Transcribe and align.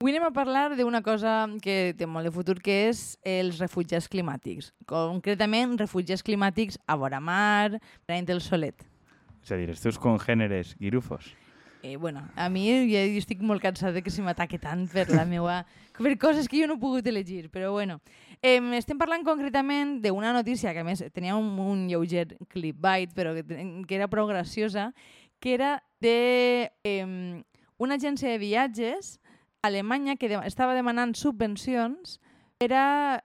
Avui 0.00 0.14
anem 0.14 0.30
a 0.30 0.32
parlar 0.32 0.78
d'una 0.78 1.02
cosa 1.04 1.42
que 1.60 1.92
té 1.92 2.06
molt 2.08 2.24
de 2.24 2.30
futur, 2.32 2.54
que 2.64 2.72
és 2.88 3.18
els 3.20 3.58
refugiats 3.60 4.06
climàtics. 4.08 4.70
Concretament, 4.88 5.74
refugiats 5.76 6.24
climàtics 6.24 6.78
a 6.88 6.96
vora 6.96 7.18
mar, 7.20 7.76
Prenent 8.08 8.32
el 8.32 8.40
Solet. 8.40 8.80
És 9.44 9.52
a 9.52 9.58
dir, 9.60 9.66
els 9.68 9.84
teus 9.84 9.98
congèneres 10.00 10.72
guirufos. 10.80 11.28
Eh, 11.82 11.98
bueno, 12.00 12.22
a 12.32 12.48
mi 12.48 12.64
ja 12.88 13.04
estic 13.20 13.44
molt 13.44 13.60
cansada 13.60 13.92
de 13.92 14.00
que 14.00 14.08
se 14.08 14.24
m'ataque 14.24 14.56
tant 14.56 14.86
per 14.88 15.04
la 15.12 15.26
meua... 15.28 15.66
per 16.00 16.16
coses 16.16 16.48
que 16.48 16.62
jo 16.62 16.70
no 16.70 16.78
he 16.78 16.80
pogut 16.80 17.12
elegir, 17.12 17.50
però 17.52 17.68
bueno. 17.76 18.00
Eh, 18.40 18.56
estem 18.80 18.96
parlant 18.96 19.20
concretament 19.28 19.98
d'una 20.00 20.32
notícia 20.32 20.72
que 20.72 20.80
a 20.80 20.88
més 20.88 21.04
tenia 21.12 21.36
un, 21.36 21.52
un 21.60 21.84
lleuger 21.92 22.38
clipbait, 22.48 23.12
però 23.12 23.36
que, 23.36 23.44
que 23.84 24.00
era 24.00 24.08
prou 24.08 24.32
graciosa, 24.32 24.94
que 25.44 25.58
era 25.60 25.82
de 26.00 26.72
eh, 26.88 27.44
una 27.76 28.00
agència 28.00 28.32
de 28.32 28.40
viatges 28.40 29.19
Alemanya 29.62 30.16
que 30.16 30.28
de 30.28 30.38
estava 30.46 30.74
demanant 30.74 31.14
subvencions 31.18 32.18
per 32.58 32.72
a 32.72 33.20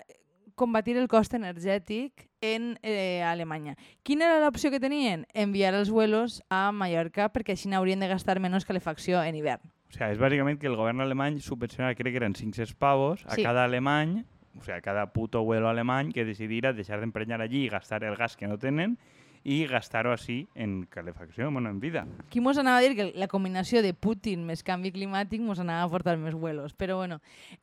combatir 0.56 0.96
el 0.98 1.08
cost 1.12 1.34
energètic 1.36 2.28
en 2.42 2.78
eh, 2.84 3.24
Alemanya. 3.24 3.76
Quina 4.04 4.28
era 4.28 4.40
l'opció 4.44 4.72
que 4.72 4.80
tenien? 4.80 5.26
Enviar 5.34 5.74
els 5.76 5.90
vuelos 5.92 6.42
a 6.50 6.72
Mallorca 6.72 7.30
perquè 7.34 7.56
així 7.56 7.72
n'haurien 7.72 8.00
de 8.04 8.08
gastar 8.12 8.40
menys 8.40 8.68
calefacció 8.68 9.24
en 9.24 9.36
hivern. 9.36 9.64
O 9.92 9.96
sea, 9.96 10.12
és 10.12 10.20
bàsicament 10.20 10.60
que 10.60 10.68
el 10.68 10.76
govern 10.76 11.00
alemany 11.04 11.40
subvencionarà, 11.44 11.96
crec 11.96 12.16
que 12.16 12.20
eren 12.20 12.34
500 12.36 12.74
pavos, 12.76 13.24
a 13.28 13.36
Sí. 13.36 13.44
cada 13.44 13.64
alemany, 13.64 14.26
o 14.60 14.64
sea, 14.64 14.78
a 14.78 14.82
cada 14.82 15.14
puto 15.14 15.44
vuelo 15.44 15.70
alemany 15.70 16.12
que 16.12 16.26
decidirà 16.26 16.74
deixar 16.74 17.00
d'emprenyar 17.00 17.40
allí 17.42 17.66
i 17.66 17.70
gastar 17.70 18.04
el 18.04 18.16
gas 18.16 18.36
que 18.36 18.48
no 18.48 18.58
tenen 18.58 18.98
i 19.46 19.68
gastar-ho 19.70 20.10
així 20.10 20.48
en 20.58 20.88
calefacció, 20.90 21.52
bueno, 21.52 21.70
en 21.70 21.80
vida. 21.80 22.08
Aquí 22.26 22.42
mos 22.42 22.58
anava 22.58 22.80
a 22.80 22.82
dir 22.82 22.96
que 22.98 23.12
la 23.14 23.28
combinació 23.30 23.84
de 23.86 23.94
Putin 23.94 24.42
més 24.48 24.64
canvi 24.66 24.90
climàtic 24.92 25.44
mos 25.46 25.62
anava 25.62 25.84
a 25.86 25.92
portar 25.92 26.16
més 26.18 26.34
vuelos. 26.34 26.74
Però 26.74 26.98
bueno, 26.98 27.20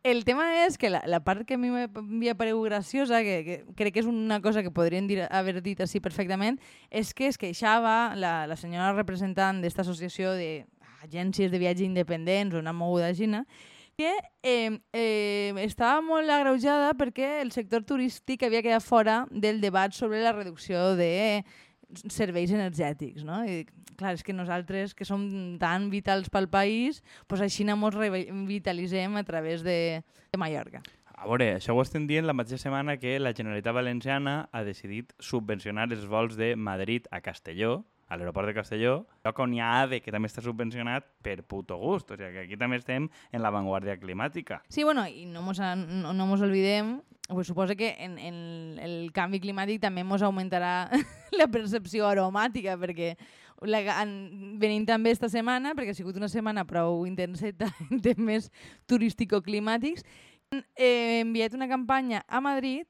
el 0.07 0.23
tema 0.25 0.47
és 0.63 0.79
que 0.79 0.93
la, 0.95 1.03
la 1.11 1.21
part 1.27 1.43
que 1.49 1.59
a 1.59 1.59
mi 1.59 1.73
m'havia 1.75 2.37
paregut 2.39 2.71
graciosa, 2.71 3.25
que, 3.27 3.43
que 3.43 3.57
crec 3.75 3.97
que 3.97 4.05
és 4.05 4.07
una 4.07 4.39
cosa 4.41 4.63
que 4.63 4.71
podrien 4.71 5.11
dir, 5.11 5.25
haver 5.27 5.59
dit 5.61 5.83
així 5.83 5.99
perfectament, 5.99 6.61
és 6.89 7.11
que 7.19 7.27
es 7.27 7.37
queixava 7.37 8.15
la, 8.15 8.47
la 8.47 8.57
senyora 8.57 8.95
representant 8.95 9.59
d'esta 9.61 9.83
associació 9.83 10.37
d'agències 10.39 11.51
de 11.51 11.59
viatge 11.59 11.83
independents 11.83 12.55
o 12.55 12.63
una 12.63 12.73
moguda 12.73 13.11
xina, 13.11 13.43
que 13.99 14.15
eh, 14.47 14.79
eh, 14.95 15.53
estava 15.67 15.99
molt 16.01 16.31
agreujada 16.31 16.95
perquè 16.95 17.43
el 17.43 17.51
sector 17.53 17.83
turístic 17.85 18.47
havia 18.47 18.63
quedat 18.63 18.87
fora 18.87 19.27
del 19.31 19.61
debat 19.61 19.93
sobre 19.93 20.23
la 20.23 20.33
reducció 20.33 20.95
de 20.97 21.43
serveis 22.09 22.53
energètics, 22.55 23.25
no? 23.27 23.43
I, 23.45 23.63
clar, 23.99 24.15
és 24.17 24.25
que 24.25 24.35
nosaltres, 24.37 24.95
que 24.95 25.07
som 25.09 25.27
tan 25.61 25.91
vitals 25.93 26.31
pel 26.33 26.49
país, 26.53 27.03
pues 27.29 27.45
així 27.45 27.67
ens 27.69 27.95
revitalitzem 27.95 29.17
a 29.17 29.25
través 29.25 29.63
de, 29.63 30.03
de 30.33 30.41
Mallorca. 30.41 30.83
A 31.23 31.29
veure, 31.31 31.53
això 31.55 31.77
ho 31.77 31.83
estem 31.85 32.09
dient 32.09 32.27
la 32.27 32.35
mateixa 32.35 32.65
setmana 32.65 32.97
que 32.99 33.15
la 33.21 33.31
Generalitat 33.31 33.77
Valenciana 33.77 34.49
ha 34.51 34.65
decidit 34.67 35.13
subvencionar 35.23 35.87
els 35.93 36.09
vols 36.11 36.35
de 36.35 36.57
Madrid 36.57 37.07
a 37.15 37.21
Castelló, 37.23 37.85
a 38.13 38.17
l'aeroport 38.19 38.47
de 38.47 38.53
Castelló, 38.53 39.07
lloc 39.25 39.39
on 39.41 39.55
hi 39.57 39.61
ha 39.65 39.71
AVE, 39.87 40.03
que 40.05 40.13
també 40.13 40.29
està 40.29 40.43
subvencionat 40.45 41.07
per 41.25 41.39
puto 41.49 41.79
gust. 41.81 42.11
O 42.13 42.19
sigui 42.19 42.29
que 42.35 42.43
aquí 42.45 42.59
també 42.61 42.77
estem 42.77 43.07
en 43.09 43.41
l'avantguàrdia 43.41 43.97
climàtica. 44.03 44.61
Sí, 44.69 44.85
bueno, 44.85 45.07
i 45.09 45.25
no 45.25 45.41
mos, 45.41 45.63
no, 45.63 46.13
no 46.13 46.27
mos 46.29 46.45
oblidem, 46.45 46.99
pues 47.31 47.49
suposa 47.49 47.75
que 47.75 47.95
en, 48.05 48.19
en 48.21 48.37
el 48.85 48.97
canvi 49.17 49.41
climàtic 49.41 49.81
també 49.81 50.05
mos 50.05 50.21
augmentarà 50.21 50.91
la 51.41 51.49
percepció 51.49 52.05
aromàtica, 52.11 52.77
perquè 52.77 53.15
la, 53.65 53.81
en, 54.03 54.59
venint 54.61 54.85
també 54.91 55.15
esta 55.17 55.33
setmana, 55.33 55.73
perquè 55.79 55.97
ha 55.97 56.01
sigut 56.03 56.19
una 56.21 56.29
setmana 56.29 56.67
prou 56.69 57.07
intenseta 57.09 57.71
en 57.89 58.03
temes 58.05 58.51
turístico-climàtics, 58.93 60.05
he 60.77 61.23
enviat 61.23 61.57
una 61.57 61.71
campanya 61.71 62.27
a 62.29 62.45
Madrid, 62.45 62.85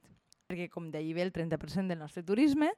perquè 0.50 0.66
com 0.72 0.90
d'allí 0.90 1.14
ve 1.14 1.22
el 1.28 1.30
30% 1.32 1.86
del 1.94 2.02
nostre 2.02 2.26
turisme, 2.26 2.72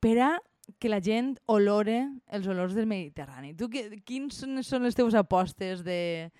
per 0.00 0.16
a 0.24 0.30
que 0.78 0.92
la 0.92 1.00
gent 1.02 1.34
olore 1.50 2.02
els 2.30 2.46
olors 2.46 2.76
del 2.76 2.88
Mediterrani. 2.90 3.54
Tu, 3.58 3.70
que, 3.72 3.84
quins 4.06 4.42
són, 4.42 4.86
les 4.86 4.96
teves 4.96 5.16
apostes 5.18 5.84
de, 5.86 6.30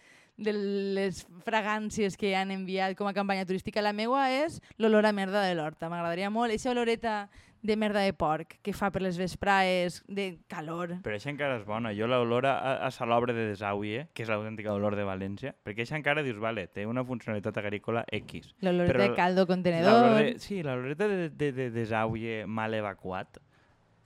de 0.40 0.54
les 0.96 1.24
fragàncies 1.46 2.16
que 2.20 2.34
han 2.36 2.52
enviat 2.54 2.96
com 2.98 3.10
a 3.10 3.16
campanya 3.16 3.46
turística? 3.48 3.84
La 3.84 3.96
meua 3.96 4.28
és 4.32 4.60
l'olor 4.78 5.08
a 5.08 5.14
merda 5.16 5.44
de 5.46 5.54
l'horta. 5.54 5.90
M'agradaria 5.92 6.30
molt. 6.30 6.54
Eixa 6.54 6.72
oloreta 6.72 7.24
de 7.62 7.76
merda 7.76 8.00
de 8.00 8.12
porc 8.16 8.56
que 8.64 8.72
fa 8.72 8.88
per 8.92 9.02
les 9.04 9.18
vesprades 9.20 10.00
de 10.08 10.40
calor. 10.48 10.96
Però 11.04 11.16
això 11.16 11.30
encara 11.32 11.58
és 11.60 11.66
bona. 11.68 11.92
Jo 11.96 12.08
l'olor 12.08 12.48
a, 12.48 12.54
a 12.86 12.90
salobre 12.94 13.34
de 13.36 13.50
desàuie, 13.50 14.06
que 14.14 14.24
és 14.24 14.32
l'autèntica 14.32 14.72
olor 14.72 14.96
de 14.96 15.04
València, 15.04 15.52
perquè 15.64 15.84
això 15.84 15.98
encara 15.98 16.24
dius, 16.24 16.40
vale, 16.40 16.66
té 16.72 16.86
una 16.88 17.04
funcionalitat 17.04 17.60
agrícola 17.60 18.06
X. 18.22 18.54
L'oloreta 18.64 19.04
de 19.04 19.18
caldo 19.18 19.46
contenedor. 19.50 20.16
de, 20.16 20.34
sí, 20.40 20.62
l'oloreta 20.64 21.08
de, 21.10 21.28
de, 21.28 21.52
de 21.56 21.70
desàuie 21.74 22.44
mal 22.46 22.74
evacuat, 22.74 23.40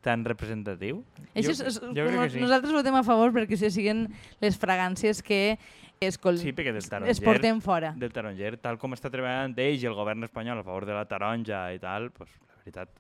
tan 0.05 0.25
representatiu. 0.29 1.01
Això 1.33 1.51
jo, 1.51 1.55
és, 1.55 1.63
és, 1.71 1.79
jo 1.81 2.07
crec 2.07 2.21
que 2.21 2.29
sí. 2.37 2.43
Nosaltres 2.45 2.77
votem 2.77 2.99
a 2.99 3.05
favor 3.07 3.33
perquè 3.37 3.59
se 3.61 3.73
siguen 3.75 4.07
les 4.45 4.59
fragàncies 4.61 5.23
que 5.25 5.41
es, 6.01 6.19
col... 6.21 6.39
Sí, 6.41 6.53
perquè 6.53 6.75
del 6.75 6.85
es 6.85 6.91
taronger, 6.93 7.17
porten 7.25 7.63
fora. 7.65 7.95
del 7.99 8.13
taronger, 8.13 8.57
tal 8.63 8.79
com 8.83 8.97
està 8.97 9.11
treballant 9.13 9.57
ells 9.65 9.85
i 9.85 9.89
el 9.91 9.97
govern 9.97 10.27
espanyol 10.27 10.61
a 10.61 10.67
favor 10.67 10.87
de 10.89 10.97
la 10.97 11.07
taronja 11.11 11.67
i 11.75 11.81
tal, 11.83 12.11
pues, 12.15 12.31
la 12.45 12.61
veritat, 12.61 12.93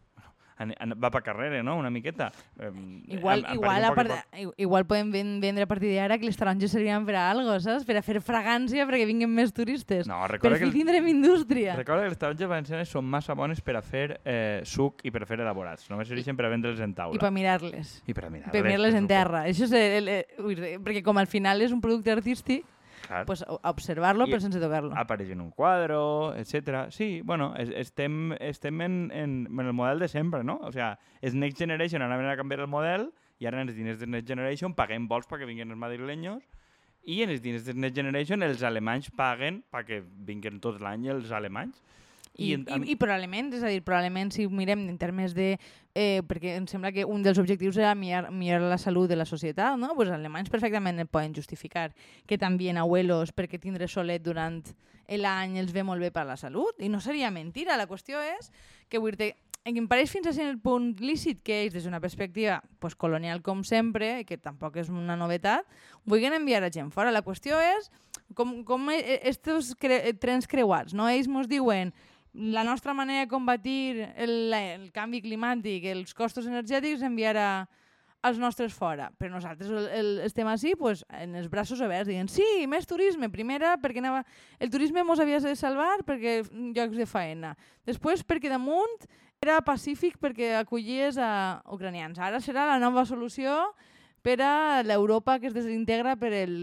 va 0.58 1.10
per 1.10 1.22
carrera, 1.22 1.62
no?, 1.62 1.76
una 1.76 1.90
miqueta. 1.90 2.30
Em, 2.58 3.02
Igual, 3.08 3.44
em 3.48 3.54
igual, 3.54 3.84
a 3.84 3.88
poc 3.88 3.96
part, 3.96 4.34
i- 4.38 4.48
igual 4.62 4.84
podem 4.86 5.10
ven- 5.10 5.40
vendre 5.40 5.64
a 5.64 5.66
partir 5.66 5.94
d'ara 5.94 6.18
que 6.18 6.26
les 6.26 6.36
taronges 6.36 6.70
serviran 6.70 7.04
per 7.06 7.16
a 7.16 7.30
algo, 7.30 7.58
saps? 7.60 7.84
Per 7.84 7.96
a 7.96 8.02
fer 8.02 8.20
fragància 8.22 8.86
perquè 8.86 9.06
vinguin 9.06 9.30
més 9.34 9.52
turistes. 9.52 10.06
No, 10.06 10.20
per 10.28 10.38
que, 10.38 10.56
fi 10.56 10.64
el, 10.64 10.72
tindrem 10.72 11.08
indústria. 11.08 11.74
recorda 11.76 12.02
que 12.04 12.08
les 12.14 12.18
taronges 12.18 12.48
valencianes 12.48 12.88
són 12.88 13.04
massa 13.04 13.34
bones 13.34 13.60
per 13.60 13.76
a 13.76 13.82
fer 13.82 14.20
eh, 14.24 14.60
suc 14.64 15.00
i 15.04 15.10
per 15.10 15.22
a 15.22 15.26
fer 15.26 15.40
elaborats. 15.40 15.88
Només 15.90 16.06
serveixen 16.08 16.36
per 16.36 16.46
a 16.46 16.48
vendre'ls 16.50 16.80
en 16.80 16.94
taula. 16.94 17.14
I 17.16 17.18
per 17.18 17.30
mirar-les. 17.32 18.02
I 18.06 18.14
per 18.14 18.24
a 18.26 18.30
mirar-les. 18.30 18.52
Per 18.52 18.62
mirar-les 18.64 18.94
en 18.94 19.06
terra. 19.08 19.44
Això 19.48 19.64
és 19.64 19.72
el, 19.72 20.08
el, 20.08 20.24
ui, 20.44 20.54
perquè 20.84 21.02
com 21.02 21.18
al 21.18 21.26
final 21.26 21.60
és 21.62 21.72
un 21.72 21.80
producte 21.80 22.10
artístic, 22.12 22.64
Clar. 23.06 23.26
pues, 23.26 23.42
a- 23.42 23.58
observar-lo 23.70 24.26
I- 24.26 24.30
però 24.32 24.40
sense 24.40 24.60
tocar-lo. 24.60 24.92
apareix 24.96 25.30
en 25.30 25.40
un 25.40 25.50
quadro, 25.50 26.34
etc. 26.36 26.90
Sí, 26.90 27.20
bueno, 27.22 27.54
es, 27.56 27.68
estem, 27.70 28.32
estem 28.40 28.80
en, 28.80 29.10
en, 29.12 29.46
en 29.46 29.66
el 29.66 29.72
model 29.72 29.98
de 29.98 30.08
sempre, 30.08 30.42
no? 30.44 30.58
O 30.62 30.72
sea, 30.72 30.98
els 31.20 31.34
Next 31.34 31.58
Generation 31.58 32.02
anaven 32.02 32.26
a 32.26 32.36
canviar 32.36 32.60
el 32.60 32.68
model 32.68 33.10
i 33.38 33.46
ara 33.46 33.60
en 33.60 33.68
els 33.68 33.76
diners 33.76 33.98
de 33.98 34.06
Next 34.06 34.28
Generation 34.28 34.74
paguem 34.74 35.08
vols 35.08 35.26
perquè 35.28 35.44
vinguin 35.46 35.70
els 35.70 35.78
madrilenyos 35.78 36.42
i 37.04 37.22
en 37.22 37.30
els 37.30 37.42
diners 37.42 37.64
de 37.66 37.74
Next 37.74 37.96
Generation 37.96 38.42
els 38.42 38.62
alemanys 38.62 39.10
paguen 39.10 39.62
perquè 39.70 40.02
vinguin 40.02 40.60
tot 40.60 40.80
l'any 40.80 41.08
els 41.12 41.30
alemanys. 41.32 41.82
I, 42.36 42.54
en- 42.56 42.84
i, 42.84 42.92
i 42.92 42.96
probablement, 42.98 43.52
és 43.54 43.62
a 43.62 43.70
dir, 43.70 43.82
probablement 43.86 44.32
si 44.34 44.46
ho 44.46 44.50
mirem 44.50 44.88
en 44.88 44.98
termes 44.98 45.34
de... 45.36 45.54
Eh, 45.94 46.22
perquè 46.26 46.56
em 46.58 46.64
sembla 46.66 46.90
que 46.90 47.04
un 47.06 47.22
dels 47.22 47.38
objectius 47.38 47.76
era 47.78 47.94
millorar, 47.94 48.32
millorar 48.34 48.66
la 48.66 48.78
salut 48.82 49.06
de 49.08 49.14
la 49.14 49.24
societat, 49.24 49.78
no? 49.78 49.92
Pues 49.94 50.08
els 50.08 50.16
alemanys 50.18 50.50
perfectament 50.50 50.98
el 50.98 51.06
poden 51.06 51.36
justificar 51.36 51.92
que 52.26 52.38
també 52.38 52.72
abuelos 52.74 53.30
perquè 53.30 53.60
tindre 53.62 53.86
solet 53.86 54.22
durant 54.24 54.58
l'any 55.06 55.58
els 55.60 55.70
ve 55.72 55.84
molt 55.86 56.00
bé 56.00 56.10
per 56.10 56.24
la 56.26 56.36
salut 56.36 56.74
i 56.82 56.88
no 56.88 56.98
seria 57.00 57.30
mentira. 57.30 57.76
La 57.78 57.86
qüestió 57.86 58.18
és 58.18 58.50
que 58.90 58.98
vull 58.98 59.14
dir 59.14 59.36
em 59.64 59.86
pareix 59.88 60.10
fins 60.12 60.26
a 60.26 60.32
cert 60.36 60.58
punt 60.60 60.98
lícit 61.00 61.38
que 61.44 61.62
ells, 61.62 61.72
des 61.72 61.84
d'una 61.86 62.00
perspectiva 62.00 62.58
pues, 62.80 62.94
colonial 62.94 63.40
com 63.40 63.62
sempre, 63.64 64.20
i 64.20 64.24
que 64.28 64.36
tampoc 64.36 64.76
és 64.76 64.90
una 64.90 65.16
novetat, 65.16 65.64
vulguin 66.04 66.34
enviar 66.36 66.62
a 66.64 66.72
gent 66.74 66.90
fora. 66.92 67.14
La 67.14 67.22
qüestió 67.24 67.56
és 67.62 67.88
com, 68.34 68.64
com 68.66 68.90
estos 68.92 69.72
cre 69.80 70.12
trens 70.20 70.50
creuats, 70.50 70.92
no? 70.92 71.08
Ells 71.08 71.30
ens 71.30 71.48
diuen 71.48 71.94
la 72.34 72.64
nostra 72.64 72.92
manera 72.94 73.20
de 73.20 73.28
combatir 73.28 74.10
el, 74.16 74.52
el 74.52 74.90
canvi 74.92 75.22
climàtic, 75.22 75.86
els 75.86 76.14
costos 76.18 76.48
energètics, 76.50 77.04
enviar 77.06 77.36
a, 77.38 77.48
als 78.26 78.40
nostres 78.42 78.74
fora. 78.74 79.10
Però 79.20 79.36
nosaltres 79.36 79.70
el, 79.70 79.86
el, 79.94 80.08
estem 80.26 80.48
així 80.50 80.74
pues, 80.80 81.04
en 81.14 81.36
els 81.38 81.46
braços 81.52 81.82
oberts, 81.84 82.10
dient 82.10 82.30
sí, 82.32 82.46
més 82.70 82.88
turisme. 82.90 83.30
Primera, 83.30 83.76
perquè 83.80 84.02
anava... 84.02 84.24
el 84.58 84.72
turisme 84.72 85.04
mos 85.06 85.22
havia 85.22 85.38
de 85.44 85.54
salvar 85.56 86.02
perquè 86.08 86.40
llocs 86.74 86.98
de 86.98 87.06
faena. 87.06 87.54
Després, 87.86 88.26
perquè 88.26 88.50
damunt 88.50 89.06
era 89.44 89.60
pacífic 89.60 90.16
perquè 90.18 90.54
acollies 90.58 91.20
a 91.20 91.60
ucranians. 91.70 92.18
Ara 92.18 92.40
serà 92.40 92.66
la 92.66 92.80
nova 92.82 93.04
solució 93.06 93.52
per 94.24 94.40
a 94.40 94.82
l'Europa 94.82 95.36
que 95.38 95.50
es 95.50 95.54
desintegra 95.54 96.16
per 96.16 96.32
el, 96.32 96.56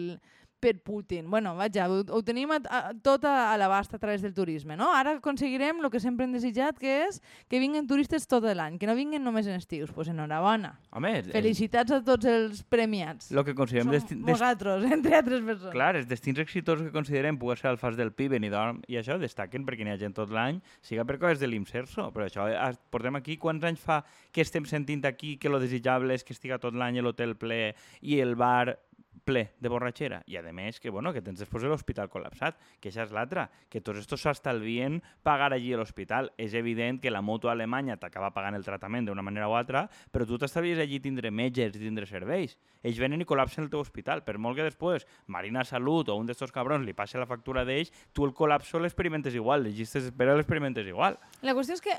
per 0.61 0.77
Putin. 0.85 1.25
Bueno, 1.29 1.55
vaja, 1.57 1.87
ho, 1.89 2.03
ho 2.13 2.21
tenim 2.23 2.51
a, 2.53 2.59
a, 2.69 2.81
tot 3.01 3.25
a, 3.25 3.51
a 3.51 3.57
l'abast 3.59 3.93
a 3.97 3.99
través 3.99 4.21
del 4.21 4.33
turisme, 4.37 4.77
no? 4.77 4.91
Ara 4.93 5.15
aconseguirem 5.17 5.81
el 5.81 5.89
que 5.91 5.99
sempre 5.99 6.27
hem 6.27 6.35
desitjat, 6.37 6.77
que 6.79 6.99
és 7.07 7.17
que 7.49 7.59
vinguen 7.59 7.87
turistes 7.89 8.27
tot 8.29 8.45
l'any, 8.45 8.77
que 8.77 8.87
no 8.89 8.95
vinguen 8.97 9.25
només 9.25 9.49
en 9.49 9.57
estius. 9.57 9.89
Doncs 9.89 9.95
pues 9.97 10.11
enhorabona. 10.13 10.75
Home, 10.93 11.15
el- 11.19 11.31
Felicitats 11.33 11.91
a 11.97 12.01
tots 12.05 12.29
els 12.29 12.61
premiats. 12.69 13.31
Lo 13.33 13.43
que 13.43 13.55
considerem 13.57 13.89
Som 13.89 13.95
desti 13.97 14.15
dest 14.15 14.27
vosaltres, 14.29 14.85
entre 14.95 15.15
altres 15.17 15.41
persones. 15.43 15.73
Clar, 15.73 15.95
els 15.97 16.07
destins 16.07 16.39
exitosos 16.45 16.85
que 16.85 16.93
considerem 16.93 17.39
poder 17.41 17.57
ser 17.57 17.71
el 17.73 17.79
fas 17.81 17.97
del 17.97 18.13
PIB, 18.13 18.37
Benidorm 18.37 18.83
i 18.87 18.99
això 19.01 19.17
destaquen 19.19 19.65
perquè 19.65 19.83
n'hi 19.83 19.95
ha 19.95 19.99
gent 19.99 20.13
tot 20.15 20.29
l'any, 20.31 20.61
siga 20.85 21.03
per 21.09 21.17
coses 21.19 21.41
de 21.41 21.49
l'Imserso, 21.49 22.11
però 22.13 22.29
això 22.29 22.45
eh, 22.51 22.71
portem 22.93 23.17
aquí, 23.17 23.35
quants 23.41 23.65
anys 23.67 23.81
fa 23.81 24.03
que 24.31 24.45
estem 24.45 24.63
sentint 24.69 25.03
aquí 25.09 25.35
que 25.41 25.49
lo 25.49 25.59
desitjable 25.59 26.13
és 26.13 26.23
que 26.23 26.33
estiga 26.37 26.59
tot 26.61 26.77
l'any 26.77 27.01
l'hotel 27.01 27.35
ple 27.35 27.73
i 28.01 28.19
el 28.21 28.35
bar 28.37 28.77
ple 29.31 29.47
de 29.63 29.71
borratxera 29.71 30.21
i, 30.27 30.37
a 30.37 30.43
més, 30.51 30.79
que, 30.83 30.91
bueno, 30.91 31.13
que 31.15 31.23
tens 31.23 31.39
després 31.39 31.63
l'hospital 31.63 32.09
col·lapsat, 32.11 32.57
que 32.83 32.91
això 32.91 33.05
és 33.05 33.13
l'altra, 33.15 33.47
que 33.71 33.81
tots 33.81 34.03
estos 34.03 34.21
s'estalvien 34.21 34.99
pagar 35.23 35.51
allí 35.55 35.71
a 35.73 35.79
l'hospital. 35.79 36.31
És 36.37 36.53
evident 36.57 36.99
que 37.01 37.11
la 37.11 37.21
moto 37.23 37.49
alemanya 37.49 37.97
t'acaba 37.97 38.33
pagant 38.35 38.57
el 38.57 38.65
tractament 38.67 39.07
d'una 39.07 39.23
manera 39.23 39.47
o 39.49 39.55
altra, 39.55 39.87
però 40.11 40.27
tu 40.27 40.37
t'estavies 40.41 40.81
allí 40.81 40.99
tindre 40.99 41.31
metges 41.31 41.75
i 41.77 41.81
tindre 41.81 42.05
serveis. 42.09 42.57
Ells 42.83 42.99
venen 42.99 43.21
i 43.21 43.27
col·lapsen 43.29 43.65
el 43.65 43.71
teu 43.71 43.79
hospital. 43.79 44.23
Per 44.25 44.37
molt 44.41 44.57
que 44.57 44.65
després 44.65 45.05
Marina 45.27 45.63
Salut 45.63 46.09
o 46.09 46.17
un 46.17 46.27
d'estos 46.27 46.51
cabrons 46.51 46.85
li 46.85 46.95
passi 46.97 47.19
la 47.21 47.27
factura 47.29 47.63
d'ells, 47.65 47.93
tu 48.11 48.25
el 48.25 48.33
col·lapso 48.35 48.81
l'experimentes 48.81 49.35
igual, 49.37 49.63
les 49.67 49.77
llistes 49.77 50.07
d'espera 50.07 50.35
l'experimentes 50.35 50.87
igual. 50.89 51.19
La 51.45 51.55
qüestió 51.57 51.77
és 51.77 51.83
que, 51.85 51.95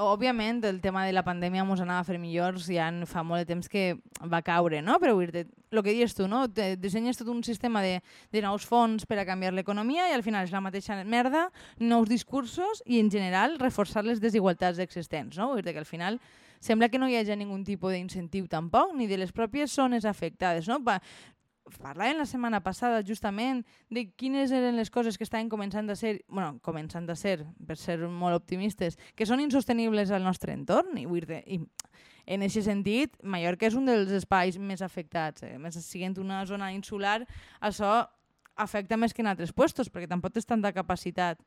òbviament, 0.00 0.64
el 0.68 0.80
tema 0.80 1.04
de 1.06 1.12
la 1.12 1.24
pandèmia 1.26 1.62
ens 1.62 1.84
anava 1.84 2.02
a 2.02 2.08
fer 2.08 2.18
millors 2.18 2.66
ja 2.72 2.88
fa 3.06 3.22
molt 3.22 3.44
de 3.44 3.52
temps 3.52 3.68
que 3.68 3.98
va 4.24 4.42
caure, 4.42 4.80
no? 4.82 4.98
Però 5.02 5.14
el 5.20 5.82
que 5.84 5.92
dius 5.92 6.16
tu, 6.16 6.26
no? 6.28 6.46
Te 6.52 6.71
dissenyes 6.80 7.18
tot 7.18 7.28
un 7.32 7.42
sistema 7.44 7.82
de, 7.82 7.98
de 8.32 8.42
nous 8.44 8.66
fons 8.68 9.04
per 9.08 9.18
a 9.20 9.26
canviar 9.28 9.52
l'economia 9.52 10.08
i 10.10 10.16
al 10.16 10.24
final 10.24 10.46
és 10.46 10.54
la 10.54 10.62
mateixa 10.64 10.96
merda, 11.04 11.48
nous 11.80 12.08
discursos 12.08 12.84
i, 12.86 13.00
en 13.00 13.10
general, 13.10 13.58
reforçar 13.60 14.04
les 14.06 14.22
desigualtats 14.22 14.80
existents, 14.82 15.36
no? 15.38 15.52
Dir 15.56 15.72
que 15.72 15.82
al 15.82 15.88
final 15.88 16.20
sembla 16.62 16.88
que 16.88 17.00
no 17.02 17.08
hi 17.10 17.18
hagi 17.18 17.34
ningun 17.36 17.64
tipus 17.66 17.92
d'incentiu 17.92 18.46
tampoc, 18.48 18.94
ni 18.94 19.08
de 19.10 19.18
les 19.18 19.34
pròpies 19.34 19.74
zones 19.74 20.06
afectades, 20.06 20.70
no? 20.70 20.78
Pa 20.84 21.00
parlàvem 21.78 22.18
la 22.18 22.26
setmana 22.26 22.60
passada 22.64 23.02
justament 23.06 23.62
de 23.90 24.06
quines 24.18 24.52
eren 24.54 24.76
les 24.76 24.90
coses 24.90 25.18
que 25.18 25.26
estaven 25.26 25.50
començant 25.52 25.88
a 25.90 25.96
ser, 25.96 26.20
bueno, 26.28 26.58
començant 26.62 27.08
a 27.10 27.16
ser, 27.16 27.42
per 27.66 27.76
ser 27.78 27.98
molt 28.08 28.36
optimistes, 28.36 28.98
que 29.16 29.26
són 29.28 29.40
insostenibles 29.40 30.10
al 30.10 30.24
nostre 30.26 30.54
entorn. 30.56 30.96
I, 30.98 31.06
vull 31.06 31.26
dir, 31.28 31.42
i 31.46 31.60
en 32.26 32.46
aquest 32.46 32.68
sentit, 32.68 33.14
Mallorca 33.22 33.66
és 33.68 33.78
un 33.78 33.86
dels 33.88 34.10
espais 34.14 34.58
més 34.58 34.82
afectats. 34.82 35.46
Eh? 35.46 35.56
Més 35.58 35.78
siguent 35.86 36.18
una 36.22 36.42
zona 36.46 36.72
insular, 36.74 37.20
això 37.60 38.02
afecta 38.56 38.98
més 39.00 39.14
que 39.14 39.22
en 39.24 39.30
altres 39.32 39.54
puestos, 39.56 39.90
perquè 39.90 40.10
tampoc 40.10 40.34
tens 40.34 40.48
tanta 40.48 40.74
capacitat 40.76 41.40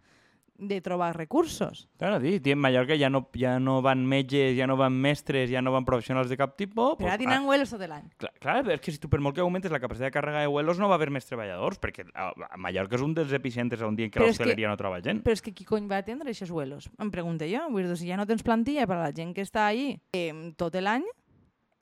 de 0.57 0.79
trobar 0.81 1.15
recursos. 1.17 1.87
Claro, 1.97 2.19
sí, 2.21 2.39
en 2.43 2.59
Mallorca 2.59 2.95
ja 2.95 3.09
no, 3.09 3.29
ja 3.35 3.59
no 3.59 3.81
van 3.81 4.05
metges, 4.05 4.55
ja 4.57 4.67
no 4.67 4.77
van 4.77 4.93
mestres, 4.93 5.49
ja 5.49 5.61
no 5.61 5.73
van 5.73 5.85
professionals 5.85 6.29
de 6.29 6.37
cap 6.39 6.55
tipus... 6.57 6.95
Però 6.99 7.11
ara 7.11 7.19
tindran 7.19 7.43
ah, 7.43 7.49
vuelos 7.49 7.73
tot 7.73 7.83
l'any. 7.83 8.07
Clar, 8.21 8.31
clar, 8.39 8.57
és 8.75 8.83
que 8.83 8.93
si 8.95 9.01
tu 9.01 9.09
per 9.11 9.19
molt 9.23 9.35
que 9.35 9.43
augmentes 9.43 9.73
la 9.73 9.81
capacitat 9.83 10.09
de 10.09 10.15
càrrega 10.15 10.45
de 10.45 10.51
vuelos 10.51 10.79
no 10.79 10.89
va 10.91 10.95
haver 10.99 11.11
més 11.13 11.27
treballadors, 11.27 11.81
perquè 11.83 12.07
a, 12.13 12.31
a 12.31 12.61
Mallorca 12.61 12.99
és 12.99 13.05
un 13.05 13.17
dels 13.17 13.35
epicentres 13.35 13.83
on 13.85 13.97
diuen 13.99 14.13
que 14.13 14.23
l'hostaleria 14.23 14.71
no 14.71 14.79
troba 14.79 15.01
gent. 15.03 15.21
Però 15.25 15.35
és 15.35 15.43
que 15.43 15.53
qui 15.55 15.67
cony 15.67 15.89
va 15.91 15.99
atendre 16.03 16.31
aquests 16.31 16.53
vuelos? 16.53 16.89
Em 16.99 17.11
pregunto 17.11 17.47
jo. 17.49 17.67
Vull 17.73 17.89
dir, 17.89 17.99
si 17.99 18.09
ja 18.09 18.19
no 18.19 18.27
tens 18.29 18.45
plantilla 18.45 18.87
per 18.87 18.99
a 18.99 19.05
la 19.07 19.13
gent 19.15 19.35
que 19.35 19.43
està 19.45 19.67
ahí 19.67 19.95
eh, 20.15 20.31
tot 20.59 20.75
l'any, 20.75 21.05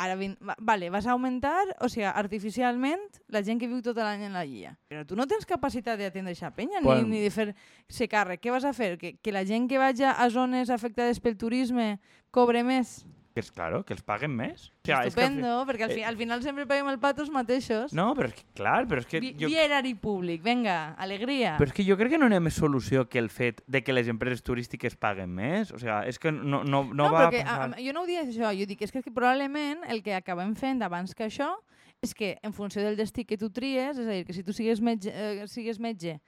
Ara, 0.02 0.18
vale, 0.58 0.90
vas 0.90 1.06
a 1.06 1.12
augmentar, 1.14 1.68
o 1.80 1.88
sigui, 1.88 2.08
artificialment, 2.10 3.02
la 3.30 3.44
gent 3.46 3.60
que 3.62 3.70
viu 3.70 3.82
tot 3.86 4.00
l'any 4.02 4.26
en 4.26 4.34
la 4.34 4.42
guia. 4.50 4.74
Però 4.90 5.04
tu 5.06 5.16
no 5.16 5.28
tens 5.30 5.46
capacitat 5.46 6.00
d'atendre 6.02 6.34
aquesta 6.34 6.50
penya, 6.56 6.82
bueno. 6.82 7.06
ni, 7.06 7.20
ni 7.20 7.22
de 7.22 7.30
fer-se 7.34 8.08
càrrec. 8.10 8.42
Què 8.42 8.52
vas 8.52 8.66
a 8.66 8.74
fer? 8.74 8.96
Que, 8.98 9.14
que 9.22 9.36
la 9.36 9.46
gent 9.46 9.70
que 9.70 9.78
vagi 9.78 10.08
a 10.10 10.30
zones 10.34 10.74
afectades 10.74 11.22
pel 11.22 11.38
turisme 11.38 12.00
cobre 12.34 12.66
més? 12.66 13.04
Que 13.34 13.42
és 13.42 13.50
claro, 13.50 13.80
que 13.82 13.96
els 13.96 14.04
paguen 14.06 14.30
més. 14.38 14.68
O 14.84 14.86
sea, 14.86 15.00
Estupendo, 15.08 15.48
és 15.50 15.64
que 15.64 15.70
perquè 15.72 15.86
al, 15.88 15.94
fi, 15.96 16.02
eh... 16.04 16.06
al 16.06 16.18
final 16.20 16.44
sempre 16.46 16.68
paguem 16.70 16.92
el 16.92 17.00
patos 17.02 17.32
mateixos. 17.34 17.96
No, 17.98 18.12
però 18.14 18.30
és 18.30 18.36
que, 18.38 18.46
clar, 18.60 18.84
però 18.90 19.02
és 19.02 19.08
que... 19.10 19.22
Vi, 19.24 19.32
jo... 19.40 19.50
Vierari 19.50 19.96
públic, 19.98 20.44
venga, 20.46 20.94
alegria. 21.02 21.56
Però 21.58 21.72
és 21.72 21.74
que 21.74 21.86
jo 21.88 21.98
crec 21.98 22.14
que 22.14 22.22
no 22.22 22.30
hi 22.30 22.38
ha 22.38 22.44
més 22.46 22.60
solució 22.62 23.08
que 23.10 23.18
el 23.18 23.32
fet 23.34 23.64
de 23.66 23.82
que 23.82 23.96
les 23.96 24.12
empreses 24.14 24.46
turístiques 24.46 24.94
paguen 25.02 25.34
més. 25.34 25.74
O 25.74 25.82
sigui, 25.82 25.98
és 26.14 26.22
que 26.22 26.30
no, 26.30 26.62
no, 26.62 26.84
no, 26.86 26.94
no 27.02 27.10
va 27.10 27.26
perquè, 27.26 27.42
a, 27.42 27.58
a, 27.66 27.82
jo 27.82 27.98
no 27.98 28.06
ho 28.06 28.10
dic 28.10 28.22
això, 28.28 28.54
jo 28.54 28.70
dic 28.70 28.86
és 28.86 28.94
que, 28.94 29.02
és 29.02 29.10
que 29.10 29.16
probablement 29.16 29.82
el 29.90 30.06
que 30.06 30.14
acabem 30.14 30.54
fent 30.60 30.86
abans 30.86 31.18
que 31.18 31.26
això 31.26 31.56
és 32.04 32.14
que 32.14 32.38
en 32.44 32.54
funció 32.54 32.84
del 32.84 33.00
destí 33.00 33.24
que 33.26 33.40
tu 33.40 33.50
tries, 33.50 33.98
és 33.98 34.06
a 34.06 34.12
dir, 34.12 34.26
que 34.28 34.36
si 34.36 34.44
tu 34.44 34.54
sigues 34.54 34.82
metge, 34.84 35.10
eh, 35.10 35.48
sigues 35.48 35.80
metge 35.80 36.20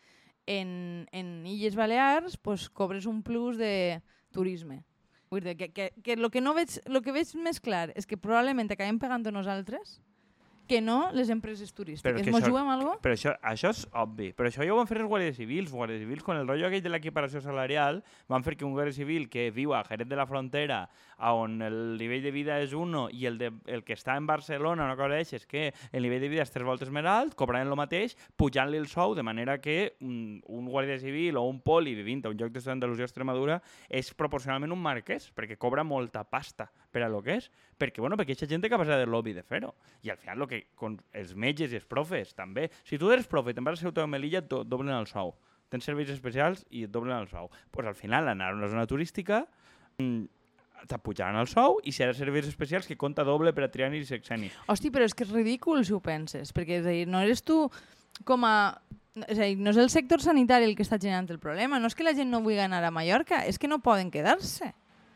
en, 0.48 1.06
en 1.12 1.46
Illes 1.46 1.76
Balears, 1.76 2.38
pues 2.38 2.70
cobres 2.70 3.06
un 3.06 3.22
plus 3.24 3.58
de 3.58 4.02
turisme. 4.32 4.86
Vull 5.36 5.44
dir, 5.44 5.58
que, 5.60 5.68
que, 5.76 5.90
que, 6.00 6.16
lo 6.16 6.30
que, 6.32 6.40
no 6.40 6.54
veig, 6.56 6.78
lo 6.88 7.02
que 7.04 7.12
veig 7.12 7.34
més 7.44 7.60
clar 7.60 7.90
és 8.00 8.08
que 8.08 8.16
probablement 8.16 8.70
acabem 8.72 8.96
pagant 9.02 9.26
nosaltres 9.36 9.98
que 10.68 10.82
no 10.82 11.12
les 11.14 11.30
empreses 11.30 11.74
turístiques. 11.74 12.28
Mos 12.34 12.44
juguem 12.46 12.70
alguna 12.74 12.98
Però 13.04 13.16
això, 13.16 13.36
això 13.42 13.72
és 13.74 13.86
obvi. 13.94 14.32
Però 14.36 14.50
això 14.50 14.66
ja 14.66 14.74
ho 14.74 14.80
van 14.80 14.90
fer 14.90 15.00
els 15.00 15.10
guàrdies 15.10 15.38
civils. 15.38 15.70
Els 15.70 15.78
guàrdies 15.78 16.02
civils, 16.04 16.24
quan 16.26 16.42
el 16.42 16.48
rotllo 16.48 16.70
aquell 16.70 16.84
de 16.84 16.92
l'equiparació 16.94 17.42
salarial, 17.42 18.02
van 18.32 18.46
fer 18.46 18.56
que 18.58 18.66
un 18.68 18.76
guàrdia 18.76 18.96
civil 18.98 19.30
que 19.30 19.50
viu 19.56 19.74
a 19.74 19.84
Jerez 19.88 20.10
de 20.10 20.20
la 20.20 20.28
Frontera, 20.30 20.86
on 21.32 21.62
el 21.62 21.98
nivell 21.98 22.24
de 22.24 22.32
vida 22.32 22.60
és 22.62 22.74
uno, 22.76 23.08
i 23.12 23.26
el, 23.30 23.38
de, 23.40 23.52
el 23.72 23.84
que 23.88 23.96
està 23.96 24.18
en 24.20 24.28
Barcelona, 24.28 24.86
una 24.86 24.98
cosa 25.00 25.20
és 25.20 25.46
que 25.48 25.70
el 25.92 26.04
nivell 26.04 26.22
de 26.22 26.30
vida 26.30 26.44
és 26.44 26.52
tres 26.52 26.66
voltes 26.68 26.92
més 26.92 27.06
alt, 27.08 27.36
cobraran 27.40 27.70
el 27.70 27.80
mateix, 27.80 28.18
pujant-li 28.36 28.78
el 28.78 28.88
sou, 28.92 29.16
de 29.16 29.24
manera 29.24 29.60
que 29.62 29.96
un, 30.02 30.42
un 30.52 30.68
guàrdia 30.68 31.00
civil 31.00 31.38
o 31.40 31.46
un 31.48 31.62
poli 31.62 31.96
vivint 31.96 32.26
a 32.26 32.34
un 32.34 32.38
lloc 32.40 32.52
de 32.52 32.64
Andalusia 32.72 33.06
o 33.06 33.10
Extremadura 33.10 33.62
és 33.90 34.12
proporcionalment 34.14 34.74
un 34.74 34.82
marquès, 34.82 35.30
perquè 35.36 35.58
cobra 35.58 35.84
molta 35.84 36.26
pasta 36.28 36.70
per 36.92 37.04
a 37.04 37.10
lo 37.10 37.22
que 37.24 37.40
és. 37.40 37.50
Perquè, 37.78 38.00
bueno, 38.00 38.16
perquè 38.16 38.32
aquesta 38.32 38.48
gent 38.48 38.64
té 38.64 38.70
capacitat 38.72 39.02
de 39.02 39.10
lobby 39.10 39.34
de 39.36 39.44
fer-ho. 39.44 39.74
I 40.04 40.14
al 40.14 40.20
final, 40.22 40.40
lo 40.40 40.48
que, 40.48 40.62
con 40.80 40.96
els 41.12 41.34
metges 41.36 41.74
i 41.74 41.80
els 41.82 41.88
profes, 41.90 42.32
també. 42.38 42.70
Si 42.88 43.00
tu 43.02 43.12
eres 43.12 43.28
profe 43.28 43.54
te'n 43.54 43.68
vas 43.68 43.80
a 43.80 43.84
Ceuta 43.84 44.06
de 44.06 44.08
Melilla, 44.08 44.40
et 44.44 44.48
doblen 44.48 44.96
el 44.96 45.10
sou. 45.12 45.34
Tens 45.74 45.84
serveis 45.84 46.12
especials 46.14 46.64
i 46.70 46.86
et 46.88 46.94
doblen 46.94 47.18
el 47.18 47.28
sou. 47.28 47.50
Pues 47.72 47.88
al 47.88 47.98
final, 48.00 48.30
anar 48.32 48.54
a 48.54 48.56
una 48.56 48.70
zona 48.72 48.86
turística, 48.88 49.44
mmm, 49.98 50.24
t'apujaran 50.88 51.40
el 51.40 51.50
sou 51.50 51.80
i 51.84 51.94
ha 52.04 52.12
serveis 52.14 52.48
especials 52.50 52.88
que 52.88 52.98
compta 53.00 53.26
doble 53.28 53.54
per 53.56 53.66
a 53.66 53.72
triani 53.72 54.02
i 54.02 54.08
sexeni. 54.08 54.52
Hosti, 54.72 54.92
però 54.94 55.08
és 55.08 55.16
que 55.16 55.26
és 55.26 55.34
ridícul 55.34 55.84
si 55.86 55.96
ho 55.96 56.02
penses, 56.04 56.54
perquè 56.56 56.82
és 56.82 56.86
a 56.86 56.94
dir, 56.94 57.08
no 57.10 57.24
eres 57.24 57.44
tu 57.44 57.66
com 58.28 58.46
a... 58.48 58.56
És 59.26 59.40
a 59.40 59.46
dir, 59.48 59.56
no 59.64 59.72
és 59.72 59.80
el 59.80 59.90
sector 59.90 60.20
sanitari 60.20 60.68
el 60.68 60.76
que 60.76 60.84
està 60.84 61.00
generant 61.00 61.30
el 61.32 61.40
problema, 61.40 61.80
no 61.80 61.88
és 61.88 61.96
que 61.96 62.04
la 62.04 62.14
gent 62.16 62.28
no 62.32 62.42
vulgui 62.44 62.60
anar 62.60 62.84
a 62.84 62.92
Mallorca, 62.92 63.46
és 63.48 63.58
que 63.60 63.70
no 63.72 63.80
poden 63.84 64.12
quedar-se. 64.12 64.74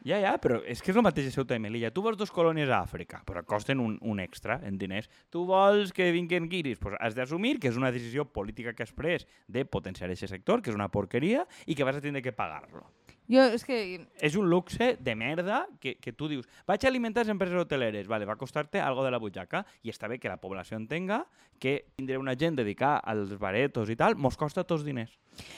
Ja, 0.09 0.17
ja, 0.17 0.31
però 0.41 0.55
és 0.65 0.79
que 0.81 0.89
és 0.89 0.97
el 0.97 1.03
mateix 1.05 1.27
a 1.29 1.31
Ceuta 1.35 1.53
i 1.53 1.61
Melilla. 1.61 1.91
Tu 1.93 2.01
vols 2.01 2.17
dos 2.17 2.31
colònies 2.33 2.71
a 2.73 2.79
Àfrica, 2.81 3.19
però 3.27 3.43
costen 3.45 3.77
un, 3.83 3.99
un 4.01 4.21
extra 4.23 4.55
en 4.65 4.79
diners. 4.81 5.05
Tu 5.29 5.43
vols 5.45 5.93
que 5.93 6.07
vinguin 6.15 6.47
guiris, 6.49 6.79
pues 6.81 6.95
has 6.97 7.13
d'assumir 7.13 7.59
que 7.61 7.69
és 7.69 7.77
una 7.77 7.91
decisió 7.93 8.25
política 8.25 8.73
que 8.73 8.87
has 8.87 8.95
pres 8.95 9.27
de 9.45 9.67
potenciar 9.69 10.09
aquest 10.09 10.33
sector, 10.33 10.63
que 10.65 10.73
és 10.73 10.79
una 10.79 10.89
porqueria, 10.89 11.45
i 11.69 11.77
que 11.77 11.85
vas 11.85 11.99
a 11.99 12.01
tindre 12.01 12.23
que 12.25 12.33
pagar-lo. 12.33 12.87
Jo, 13.29 13.43
és 13.53 13.61
que... 13.61 13.77
És 14.25 14.33
un 14.39 14.47
luxe 14.49 14.95
de 14.97 15.13
merda 15.13 15.61
que, 15.79 15.93
que 16.01 16.11
tu 16.17 16.25
dius, 16.31 16.47
vaig 16.65 16.81
a 16.81 16.89
alimentar 16.89 17.21
les 17.21 17.29
empreses 17.29 17.61
hoteleres, 17.61 18.07
vale, 18.09 18.25
va 18.25 18.39
costar-te 18.39 18.81
algo 18.81 19.03
de 19.05 19.11
la 19.13 19.19
butxaca 19.21 19.61
i 19.85 19.93
està 19.93 20.09
bé 20.09 20.17
que 20.17 20.31
la 20.31 20.39
població 20.41 20.79
entenga 20.79 21.21
que 21.61 21.91
tindré 21.99 22.17
una 22.17 22.33
gent 22.33 22.57
dedicada 22.57 22.97
als 23.05 23.35
baretos 23.37 23.91
i 23.93 23.97
tal, 23.99 24.15
mos 24.17 24.37
costa 24.39 24.63
tots 24.65 24.81
diners. 24.87 25.13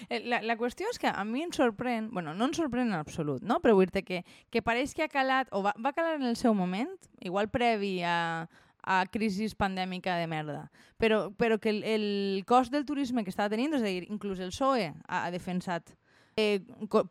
Eh, 0.10 0.20
la, 0.28 0.42
la 0.44 0.58
qüestió 0.60 0.90
és 0.92 1.00
que 1.00 1.08
a 1.08 1.24
mi 1.24 1.46
em 1.46 1.54
sorprèn, 1.56 2.10
bueno, 2.12 2.34
no 2.36 2.50
em 2.50 2.58
sorprèn 2.58 2.92
en 2.92 2.98
absolut, 3.00 3.40
no? 3.40 3.62
però 3.63 3.78
vull 3.80 3.88
dir 3.88 4.04
que, 4.04 4.20
que 4.51 4.66
pareix 4.66 4.92
que 4.98 5.08
ha 5.08 5.13
calat, 5.13 5.48
o 5.56 5.63
va, 5.63 5.72
va 5.80 5.96
calar 5.96 6.18
en 6.20 6.28
el 6.28 6.36
seu 6.36 6.58
moment, 6.58 6.92
igual 7.24 7.48
previ 7.54 8.01
a, 8.04 8.50
a 8.84 9.00
crisi 9.08 9.48
pandèmica 9.56 10.20
de 10.20 10.28
merda. 10.28 10.68
Però, 11.00 11.30
però 11.32 11.56
que 11.56 11.72
el, 11.72 11.84
el 11.88 12.44
cost 12.44 12.75
del 12.75 12.86
turisme 12.86 13.24
que 13.24 13.32
estava 13.32 13.54
tenint, 13.54 13.80
és 13.80 13.86
a 13.86 13.88
dir, 13.88 14.10
inclús 14.12 14.44
el 14.44 14.51
PSOE 14.51 14.92
ha, 14.92 15.24
ha 15.24 15.32
defensat 15.32 15.96
eh, 16.36 16.62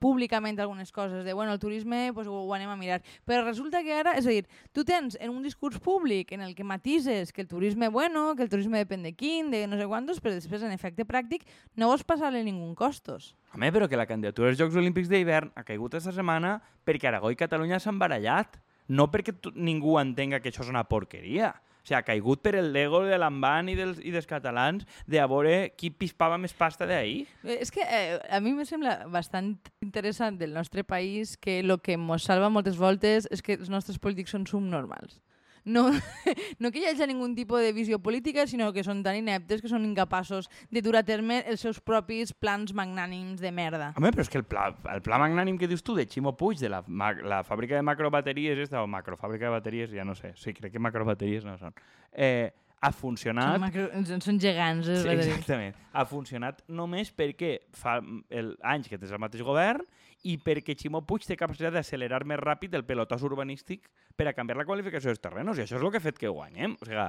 públicament 0.01 0.59
algunes 0.61 0.93
coses, 0.93 1.25
de 1.25 1.33
bueno, 1.33 1.53
el 1.53 1.59
turisme 1.59 2.13
pues, 2.15 2.27
ho, 2.27 2.43
ho 2.47 2.55
anem 2.55 2.71
a 2.71 2.77
mirar. 2.77 3.01
Però 3.29 3.45
resulta 3.45 3.83
que 3.83 3.95
ara, 3.95 4.17
és 4.19 4.27
a 4.27 4.35
dir, 4.35 4.47
tu 4.73 4.85
tens 4.85 5.17
en 5.21 5.31
un 5.33 5.43
discurs 5.43 5.79
públic 5.81 6.33
en 6.33 6.41
el 6.41 6.55
que 6.55 6.65
matises 6.65 7.33
que 7.33 7.43
el 7.43 7.49
turisme 7.49 7.89
bueno, 7.89 8.35
que 8.37 8.43
el 8.47 8.51
turisme 8.53 8.83
depèn 8.83 9.05
de 9.05 9.15
quin, 9.15 9.51
de 9.51 9.67
no 9.67 9.79
sé 9.81 9.87
quantos, 9.87 10.21
però 10.21 10.35
després 10.35 10.65
en 10.65 10.73
efecte 10.73 11.07
pràctic 11.09 11.47
no 11.77 11.91
vols 11.91 12.05
passar-li 12.05 12.43
ningú 12.47 12.73
costos. 12.75 13.35
Home, 13.55 13.73
però 13.75 13.89
que 13.89 13.99
la 13.99 14.07
candidatura 14.07 14.51
als 14.51 14.61
Jocs 14.61 14.79
Olímpics 14.79 15.11
d'hivern 15.11 15.53
ha 15.55 15.65
caigut 15.67 15.95
aquesta 15.95 16.15
setmana 16.15 16.59
perquè 16.87 17.11
Aragó 17.11 17.33
i 17.33 17.39
Catalunya 17.39 17.81
s'han 17.83 17.99
barallat, 17.99 18.61
no 18.89 19.11
perquè 19.11 19.35
ningú 19.55 19.99
entenga 20.01 20.41
que 20.41 20.51
això 20.51 20.65
és 20.65 20.71
una 20.73 20.87
porqueria. 20.89 21.55
O 21.81 21.87
sigui, 21.87 21.97
ha 21.99 22.05
caigut 22.07 22.43
per 22.45 22.55
el 22.61 22.73
Lego 22.75 23.03
de 23.09 23.19
l'Amban 23.19 23.71
i, 23.73 23.77
dels, 23.79 24.01
i 24.05 24.13
dels 24.15 24.29
catalans 24.29 24.87
de 25.09 25.21
a 25.21 25.27
veure 25.31 25.73
qui 25.77 25.91
pispava 25.91 26.39
més 26.39 26.55
pasta 26.57 26.89
d'ahir. 26.89 27.25
Eh, 27.45 27.59
és 27.61 27.73
que 27.73 27.85
eh, 27.85 28.19
a 28.31 28.41
mi 28.45 28.53
me 28.57 28.67
sembla 28.69 29.01
bastant 29.11 29.55
interessant 29.85 30.39
del 30.41 30.55
nostre 30.55 30.85
país 30.85 31.37
que 31.41 31.61
el 31.61 31.77
que 31.81 31.97
ens 31.99 32.29
salva 32.29 32.53
moltes 32.53 32.79
voltes 32.79 33.29
és 33.31 33.43
que 33.43 33.57
els 33.59 33.73
nostres 33.73 33.99
polítics 33.99 34.37
són 34.37 34.47
subnormals 34.47 35.21
no, 35.65 35.91
no 36.61 36.71
que 36.71 36.83
hi 36.83 36.87
hagi 36.91 37.09
ningú 37.11 37.29
tipus 37.35 37.65
de 37.65 37.73
visió 37.77 37.99
política, 38.03 38.47
sinó 38.51 38.71
que 38.73 38.85
són 38.87 39.03
tan 39.07 39.19
ineptes 39.19 39.63
que 39.63 39.71
són 39.71 39.85
incapaços 39.89 40.49
de 40.71 40.83
dur 40.85 40.97
a 40.99 41.05
terme 41.07 41.43
els 41.47 41.65
seus 41.65 41.81
propis 41.81 42.33
plans 42.33 42.75
magnànims 42.77 43.43
de 43.43 43.53
merda. 43.55 43.93
Home, 43.97 44.13
però 44.15 44.25
és 44.25 44.33
que 44.33 44.41
el 44.41 44.47
pla, 44.49 44.71
el 44.95 45.05
pla 45.05 45.21
magnànim 45.23 45.59
que 45.61 45.69
dius 45.71 45.85
tu 45.87 45.97
de 45.99 46.07
Ximo 46.09 46.37
Puig, 46.39 46.61
de 46.61 46.73
la, 46.73 46.83
la 47.25 47.43
fàbrica 47.47 47.77
de 47.77 47.85
macrobateries, 47.87 48.65
esta, 48.67 48.83
o 48.85 48.89
macrofàbrica 48.91 49.49
de 49.49 49.55
bateries, 49.59 49.95
ja 49.95 50.07
no 50.07 50.17
sé, 50.19 50.35
sí, 50.41 50.55
crec 50.57 50.75
que 50.75 50.83
macrobateries 50.83 51.47
no 51.47 51.57
són, 51.61 51.77
eh, 52.13 52.51
ha 52.81 52.91
funcionat... 52.97 53.57
Són, 53.57 53.65
macro, 53.67 54.21
són 54.25 54.39
gegants, 54.41 54.89
eh? 54.89 55.01
Sí, 55.03 55.13
exactament. 55.13 55.77
Ha 55.93 56.07
funcionat 56.09 56.63
només 56.73 57.13
perquè 57.13 57.59
fa 57.77 57.99
el, 58.01 58.55
anys 58.65 58.89
que 58.89 58.99
tens 58.99 59.13
el 59.13 59.21
mateix 59.21 59.45
govern 59.45 59.85
i 60.29 60.37
perquè 60.43 60.75
Ximo 60.77 61.01
Puig 61.09 61.25
té 61.25 61.37
capacitat 61.39 61.73
d'accelerar 61.75 62.25
més 62.29 62.41
ràpid 62.41 62.75
el 62.77 62.85
pelotàs 62.89 63.23
urbanístic 63.25 63.89
per 64.17 64.29
a 64.29 64.35
canviar 64.37 64.59
la 64.61 64.67
qualificació 64.69 65.09
dels 65.11 65.23
terrenos. 65.23 65.59
I 65.59 65.65
això 65.65 65.79
és 65.79 65.83
el 65.83 65.93
que 65.93 66.01
ha 66.01 66.05
fet 66.05 66.19
que 66.21 66.29
guanyem. 66.29 66.77
O 66.81 66.89
sigui, 66.89 67.07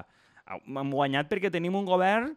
hem 0.80 0.96
guanyat 0.96 1.30
perquè 1.32 1.51
tenim 1.51 1.75
un 1.75 1.86
govern 1.86 2.32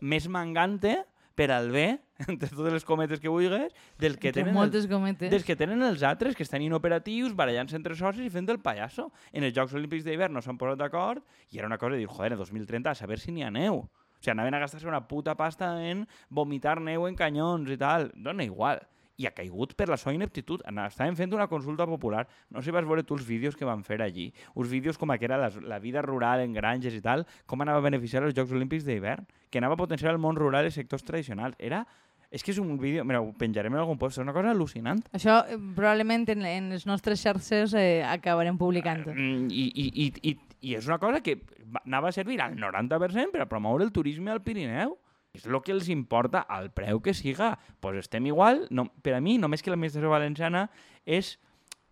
més 0.00 0.26
mangante 0.28 0.96
per 1.38 1.52
al 1.54 1.70
bé, 1.70 2.00
entre 2.26 2.50
totes 2.50 2.72
les 2.74 2.84
cometes 2.84 3.20
que 3.22 3.30
vulguis, 3.30 3.70
del 3.98 4.16
que, 4.18 4.32
Entre 4.32 4.42
tenen 4.42 4.56
moltes 4.56 4.84
els, 4.84 4.90
cometes. 4.90 5.30
dels 5.30 5.44
que 5.46 5.54
tenen 5.54 5.84
els 5.86 6.02
altres, 6.02 6.34
que 6.34 6.42
estan 6.42 6.64
inoperatius, 6.66 7.36
barallant-se 7.38 7.78
entre 7.78 7.94
socis 7.94 8.26
i 8.26 8.32
fent 8.34 8.50
el 8.50 8.58
pallasso. 8.58 9.12
En 9.30 9.46
els 9.46 9.54
Jocs 9.54 9.76
Olímpics 9.78 10.02
d'hivern 10.02 10.34
no 10.34 10.42
s'han 10.42 10.58
posat 10.58 10.82
d'acord 10.82 11.22
i 11.54 11.62
era 11.62 11.70
una 11.70 11.78
cosa 11.78 11.94
de 11.94 12.02
dir, 12.02 12.10
joder, 12.10 12.32
en 12.34 12.42
2030 12.42 12.90
a 12.90 12.98
saber 12.98 13.20
si 13.22 13.30
n'hi 13.30 13.46
ha 13.46 13.52
neu. 13.54 13.84
O 13.86 14.18
sigui, 14.18 14.32
anaven 14.34 14.58
a 14.58 14.64
gastar-se 14.64 14.90
una 14.90 15.04
puta 15.06 15.36
pasta 15.38 15.76
en 15.86 16.08
vomitar 16.28 16.80
neu 16.82 17.06
en 17.06 17.14
canyons 17.14 17.70
i 17.70 17.78
tal. 17.78 18.10
Dona 18.18 18.42
igual. 18.42 18.82
I 19.18 19.26
ha 19.26 19.32
caigut 19.34 19.72
per 19.74 19.88
la 19.90 19.96
seva 19.98 20.14
ineptitud. 20.14 20.62
Estaven 20.86 21.16
fent 21.18 21.32
una 21.34 21.48
consulta 21.50 21.84
popular. 21.90 22.22
No 22.54 22.60
sé 22.62 22.70
si 22.70 22.74
vas 22.74 22.86
veure 22.86 23.02
tu 23.02 23.16
els 23.18 23.26
vídeos 23.26 23.56
que 23.58 23.66
van 23.66 23.82
fer 23.84 24.00
allí. 24.02 24.28
Uns 24.54 24.70
vídeos 24.70 24.96
com 24.98 25.10
que 25.18 25.24
era 25.26 25.36
la, 25.36 25.48
la 25.62 25.78
vida 25.82 26.02
rural 26.02 26.40
en 26.44 26.52
granges 26.54 26.94
i 26.94 27.00
tal, 27.02 27.26
com 27.46 27.60
anava 27.60 27.82
a 27.82 27.86
beneficiar 27.88 28.22
els 28.22 28.36
Jocs 28.36 28.52
Olímpics 28.54 28.84
d'hivern, 28.86 29.26
que 29.50 29.58
anava 29.58 29.74
a 29.74 29.80
potenciar 29.80 30.12
el 30.14 30.20
món 30.22 30.36
rural 30.38 30.66
i 30.66 30.70
sectors 30.70 31.02
tradicionals. 31.04 31.56
Era... 31.58 31.84
És 32.30 32.42
que 32.44 32.52
és 32.52 32.58
un 32.60 32.74
vídeo... 32.76 33.02
Mira, 33.08 33.22
ho 33.24 33.30
penjarem 33.32 33.72
en 33.72 33.80
algun 33.80 33.96
post. 33.96 34.18
És 34.18 34.22
una 34.22 34.34
cosa 34.36 34.50
al·lucinant. 34.52 34.98
Això 35.16 35.38
eh, 35.48 35.56
probablement 35.74 36.26
en, 36.28 36.42
en 36.44 36.66
les 36.74 36.84
nostres 36.86 37.22
xarxes 37.24 37.72
eh, 37.72 38.02
acabarem 38.04 38.58
publicant. 38.60 39.00
Mm, 39.08 39.46
I, 39.48 39.64
i, 39.72 39.86
i, 40.04 40.08
i, 40.28 40.34
I 40.68 40.74
és 40.76 40.86
una 40.90 40.98
cosa 41.00 41.22
que 41.24 41.38
va- 41.72 41.80
anava 41.86 42.10
a 42.10 42.12
servir 42.12 42.36
al 42.44 42.52
90% 42.60 43.32
per 43.32 43.40
a 43.46 43.48
promoure 43.48 43.82
el 43.88 43.94
turisme 43.96 44.30
al 44.30 44.42
Pirineu. 44.44 44.98
És 45.36 45.44
el 45.46 45.58
que 45.62 45.74
els 45.74 45.90
importa 45.92 46.40
al 46.48 46.70
preu 46.74 47.02
que 47.04 47.14
siga. 47.14 47.56
Pues 47.80 47.98
estem 48.00 48.26
igual. 48.26 48.66
No, 48.70 48.88
per 49.02 49.18
a 49.18 49.20
mi, 49.20 49.36
només 49.38 49.62
que 49.62 49.70
l'administració 49.70 50.10
valenciana 50.10 50.68
és 51.04 51.36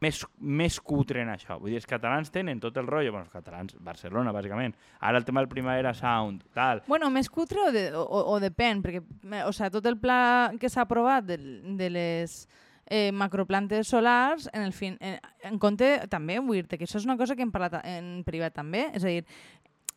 més, 0.01 0.21
més 0.39 0.79
cutre 0.81 1.23
en 1.23 1.31
això. 1.33 1.57
Vull 1.61 1.73
dir, 1.73 1.81
els 1.81 1.89
catalans 1.89 2.31
tenen 2.33 2.61
tot 2.61 2.77
el 2.81 2.89
rotllo, 2.89 3.15
bueno, 3.15 3.27
els 3.27 3.33
catalans, 3.33 3.77
Barcelona, 3.81 4.35
bàsicament. 4.35 4.77
Ara 5.01 5.21
el 5.21 5.25
tema 5.25 5.43
del 5.43 5.51
Primavera 5.53 5.95
Sound, 5.97 6.45
tal. 6.57 6.83
Bueno, 6.89 7.11
més 7.13 7.31
cutre 7.33 7.69
o, 7.69 7.73
de, 7.75 7.89
o, 7.97 8.05
o 8.05 8.39
depèn, 8.43 8.83
perquè 8.85 9.03
o 9.47 9.53
sea, 9.57 9.71
tot 9.73 9.87
el 9.89 9.99
pla 10.01 10.53
que 10.61 10.71
s'ha 10.73 10.85
aprovat 10.85 11.29
de, 11.29 11.39
de 11.79 11.91
les 11.93 12.39
eh, 12.87 13.11
macroplantes 13.13 13.89
solars, 13.89 14.51
en, 14.53 14.67
el 14.69 14.75
fin, 14.77 14.99
en, 15.01 15.19
en 15.49 15.61
compte 15.63 15.91
també, 16.13 16.39
vull 16.41 16.63
dir 16.63 16.79
que 16.79 16.87
això 16.87 17.01
és 17.01 17.09
una 17.09 17.19
cosa 17.19 17.37
que 17.37 17.47
hem 17.47 17.55
parlat 17.55 17.81
en 17.85 18.21
privat 18.27 18.57
també, 18.57 18.89
és 18.95 19.05
a 19.05 19.13
dir, 19.13 19.25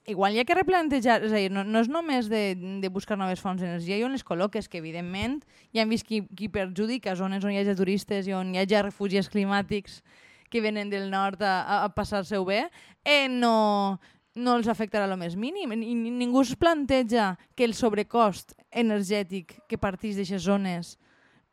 igual 0.09 0.33
hi 0.35 0.39
ha 0.41 0.45
que 0.45 0.55
replantejar, 0.57 1.19
és 1.27 1.31
a 1.31 1.37
dir, 1.39 1.51
no, 1.53 1.63
no 1.63 1.79
és 1.83 1.89
només 1.91 2.27
de, 2.31 2.55
de 2.81 2.89
buscar 2.89 3.17
noves 3.17 3.39
fonts 3.41 3.61
d'energia 3.61 3.97
i 3.99 4.03
on 4.03 4.11
les 4.15 4.25
col·loques, 4.25 4.67
que 4.67 4.81
evidentment 4.81 5.39
ja 5.75 5.83
hem 5.83 5.89
vist 5.93 6.07
qui, 6.07 6.23
qui 6.35 6.49
perjudica 6.49 7.15
zones 7.15 7.45
on 7.45 7.53
hi 7.53 7.59
hagi 7.61 7.75
turistes 7.77 8.27
i 8.27 8.33
on 8.33 8.53
hi 8.55 8.59
hagi 8.63 8.81
refugis 8.81 9.29
climàtics 9.29 10.01
que 10.49 10.61
venen 10.65 10.89
del 10.89 11.11
nord 11.13 11.41
a, 11.45 11.59
a, 11.61 11.83
a 11.85 11.89
passar-se-ho 11.93 12.43
bé, 12.47 12.63
eh, 13.05 13.27
no, 13.29 13.99
no 14.35 14.55
els 14.57 14.67
afectarà 14.71 15.05
el 15.05 15.13
més 15.21 15.35
mínim. 15.37 15.71
I 15.73 15.77
ni- 15.77 16.09
ningú 16.09 16.41
es 16.41 16.55
planteja 16.57 17.35
que 17.55 17.63
el 17.69 17.75
sobrecost 17.77 18.55
energètic 18.71 19.59
que 19.69 19.77
partís 19.77 20.17
d'aquestes 20.17 20.41
zones 20.49 20.95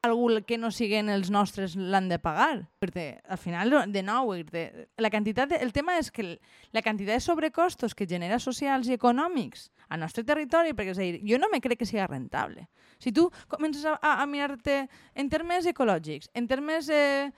algú 0.06 0.28
que 0.46 0.58
no 0.58 0.70
siguen 0.70 1.10
els 1.12 1.30
nostres 1.30 1.76
l'han 1.76 2.08
de 2.08 2.18
pagar. 2.22 2.66
Perquè 2.82 3.20
al 3.28 3.38
final, 3.38 3.74
de 3.92 4.02
nou, 4.06 4.32
dir, 4.50 4.66
la 4.98 5.10
quantitat 5.10 5.52
de, 5.52 5.60
el 5.62 5.74
tema 5.76 5.98
és 6.00 6.10
que 6.10 6.36
la 6.72 6.82
quantitat 6.82 7.18
de 7.18 7.24
sobrecostos 7.24 7.94
que 7.94 8.08
genera 8.08 8.38
socials 8.42 8.88
i 8.88 8.96
econòmics 8.96 9.70
al 9.88 10.00
nostre 10.02 10.24
territori, 10.26 10.74
perquè 10.74 10.94
és 10.94 11.00
a 11.00 11.04
dir, 11.04 11.20
jo 11.26 11.38
no 11.38 11.50
me 11.52 11.60
crec 11.62 11.82
que 11.82 11.88
sigui 11.88 12.06
rentable. 12.06 12.68
Si 12.98 13.12
tu 13.12 13.28
comences 13.48 13.84
a, 13.84 13.98
a, 14.00 14.22
a 14.22 14.26
mirar-te 14.26 14.86
en 15.14 15.28
termes 15.30 15.66
ecològics, 15.68 16.30
en 16.34 16.48
termes 16.48 16.88
eh, 16.88 17.28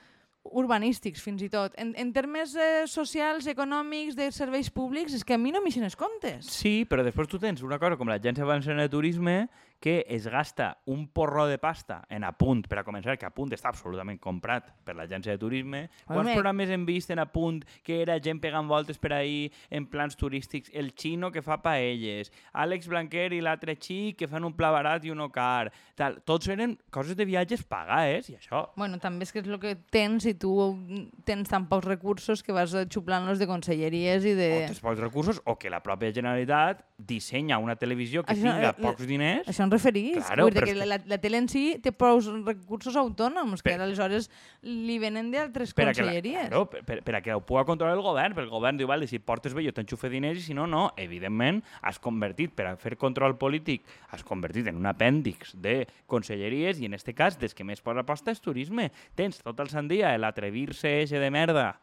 urbanístics 0.44 1.22
fins 1.22 1.42
i 1.44 1.48
tot, 1.52 1.75
en, 1.80 1.92
en 1.98 2.12
termes 2.14 2.54
eh, 2.56 2.87
socials, 2.88 3.48
econòmics, 3.50 4.16
de 4.18 4.30
serveis 4.32 4.70
públics, 4.72 5.16
és 5.16 5.25
que 5.26 5.37
a 5.37 5.40
mi 5.40 5.52
no 5.52 5.62
m'hi 5.64 5.75
comptes. 5.98 6.48
Sí, 6.60 6.84
però 6.88 7.04
després 7.04 7.28
tu 7.28 7.38
tens 7.38 7.62
una 7.62 7.78
cosa 7.78 7.96
com 7.96 8.08
l'Agència 8.08 8.46
Valenciana 8.46 8.87
de 8.87 8.92
Turisme 8.92 9.48
que 9.80 10.04
es 10.08 10.26
gasta 10.26 10.78
un 10.87 11.08
porró 11.08 11.47
de 11.47 11.58
pasta 11.58 12.04
en 12.11 12.25
Apunt, 12.25 12.66
per 12.68 12.80
a 12.80 12.85
començar, 12.85 13.16
que 13.18 13.28
Apunt 13.28 13.52
està 13.54 13.70
absolutament 13.70 14.18
comprat 14.18 14.73
per 14.85 14.97
l'Agència 14.99 15.35
de 15.35 15.40
Turisme. 15.40 15.85
Quants 16.04 16.25
Home. 16.25 16.35
programes 16.35 16.73
hem 16.75 16.87
vist 16.88 17.12
en 17.14 17.23
Apunt 17.23 17.62
que 17.87 18.00
era 18.02 18.18
gent 18.23 18.40
pegant 18.42 18.66
voltes 18.68 18.99
per 18.99 19.12
ahir 19.14 19.52
en 19.70 19.87
plans 19.87 20.18
turístics? 20.18 20.73
El 20.75 20.90
xino 20.99 21.30
que 21.30 21.42
fa 21.42 21.61
paelles, 21.62 22.32
Àlex 22.52 22.90
Blanquer 22.90 23.30
i 23.37 23.42
l'altre 23.44 23.76
xic 23.78 24.18
que 24.18 24.30
fan 24.30 24.47
un 24.47 24.56
pla 24.58 24.73
barat 24.75 25.06
i 25.06 25.14
un 25.14 25.23
car. 25.30 25.70
Tal. 25.99 26.18
Tots 26.26 26.49
eren 26.50 26.76
coses 26.94 27.16
de 27.18 27.26
viatges 27.28 27.62
pagades, 27.62 28.30
i 28.32 28.38
això... 28.38 28.64
Bueno, 28.78 28.99
també 29.02 29.26
és 29.26 29.32
que 29.35 29.42
és 29.42 29.49
el 29.49 29.58
que 29.62 29.76
tens 29.92 30.26
si 30.26 30.35
tu 30.35 30.52
tens 31.26 31.49
tan 31.50 31.68
pocs 31.70 31.87
recursos 31.87 32.42
que 32.42 32.54
vas 32.54 32.75
xuplant-los 32.90 33.38
de 33.38 33.47
conselleries 33.50 34.26
i 34.26 34.35
de... 34.38 34.49
O 34.56 34.61
tens 34.73 34.82
pocs 34.82 35.02
recursos, 35.02 35.40
o 35.47 35.54
que 35.58 35.70
la 35.70 35.82
pròpia 35.85 36.12
Generalitat 36.14 36.82
dissenya 36.99 37.58
una 37.62 37.76
televisió 37.78 38.25
que 38.26 38.35
Això, 38.35 38.50
tinga 38.50 38.73
eh, 38.73 38.82
pocs 38.82 39.06
diners... 39.06 39.47
Això 39.50 39.67
em 39.68 39.72
referís. 39.75 40.16
Claro, 40.25 40.46
Vull 40.48 40.54
dir 40.56 40.64
que 40.64 40.72
que- 40.75 40.87
la, 40.88 40.98
la 41.06 41.18
tele 41.20 41.37
en 41.38 41.48
si 41.52 41.76
té 41.84 41.92
prou 41.92 42.18
recursos 42.46 42.96
autònoms, 42.96 43.60
que 43.62 43.70
Per- 43.76 43.80
aleshores 43.84 44.30
li 44.64 44.98
venen 44.98 45.28
d'altres 45.30 45.75
que 45.75 45.84
la, 45.84 45.92
conselleries. 45.92 46.48
claro, 46.48 46.64
per, 46.70 47.02
per, 47.04 47.14
a 47.16 47.20
que 47.22 47.34
ho 47.37 47.40
pugui 47.44 47.66
controlar 47.68 47.94
el 47.98 48.02
govern, 48.02 48.34
perquè 48.34 48.48
el 48.48 48.54
govern 48.56 48.78
diu, 48.80 48.88
vale, 48.88 49.06
si 49.06 49.20
portes 49.20 49.52
bé 49.54 49.62
jo 49.66 49.72
t'enxufe 49.76 50.08
diners 50.10 50.38
i 50.40 50.46
si 50.48 50.54
no, 50.56 50.66
no. 50.66 50.88
Evidentment, 50.96 51.62
has 51.82 51.98
convertit, 52.00 52.54
per 52.56 52.66
a 52.72 52.76
fer 52.80 52.96
control 52.96 53.37
polític, 53.37 53.84
has 54.10 54.25
convertit 54.25 54.66
en 54.72 54.76
un 54.80 54.87
apèndix 54.88 55.52
de 55.60 55.87
conselleries 56.06 56.80
i 56.80 56.87
en 56.87 56.94
este 56.94 57.12
cas, 57.14 57.38
des 57.38 57.54
que 57.54 57.64
més 57.64 57.82
posa 57.84 58.00
aposta 58.00 58.32
és 58.32 58.40
turisme. 58.40 58.90
Tens 59.14 59.42
tot 59.44 59.60
el 59.60 59.68
sant 59.68 59.88
dia 59.90 60.16
l'atrevir-se 60.18 61.04
de 61.06 61.30
merda, 61.30 61.76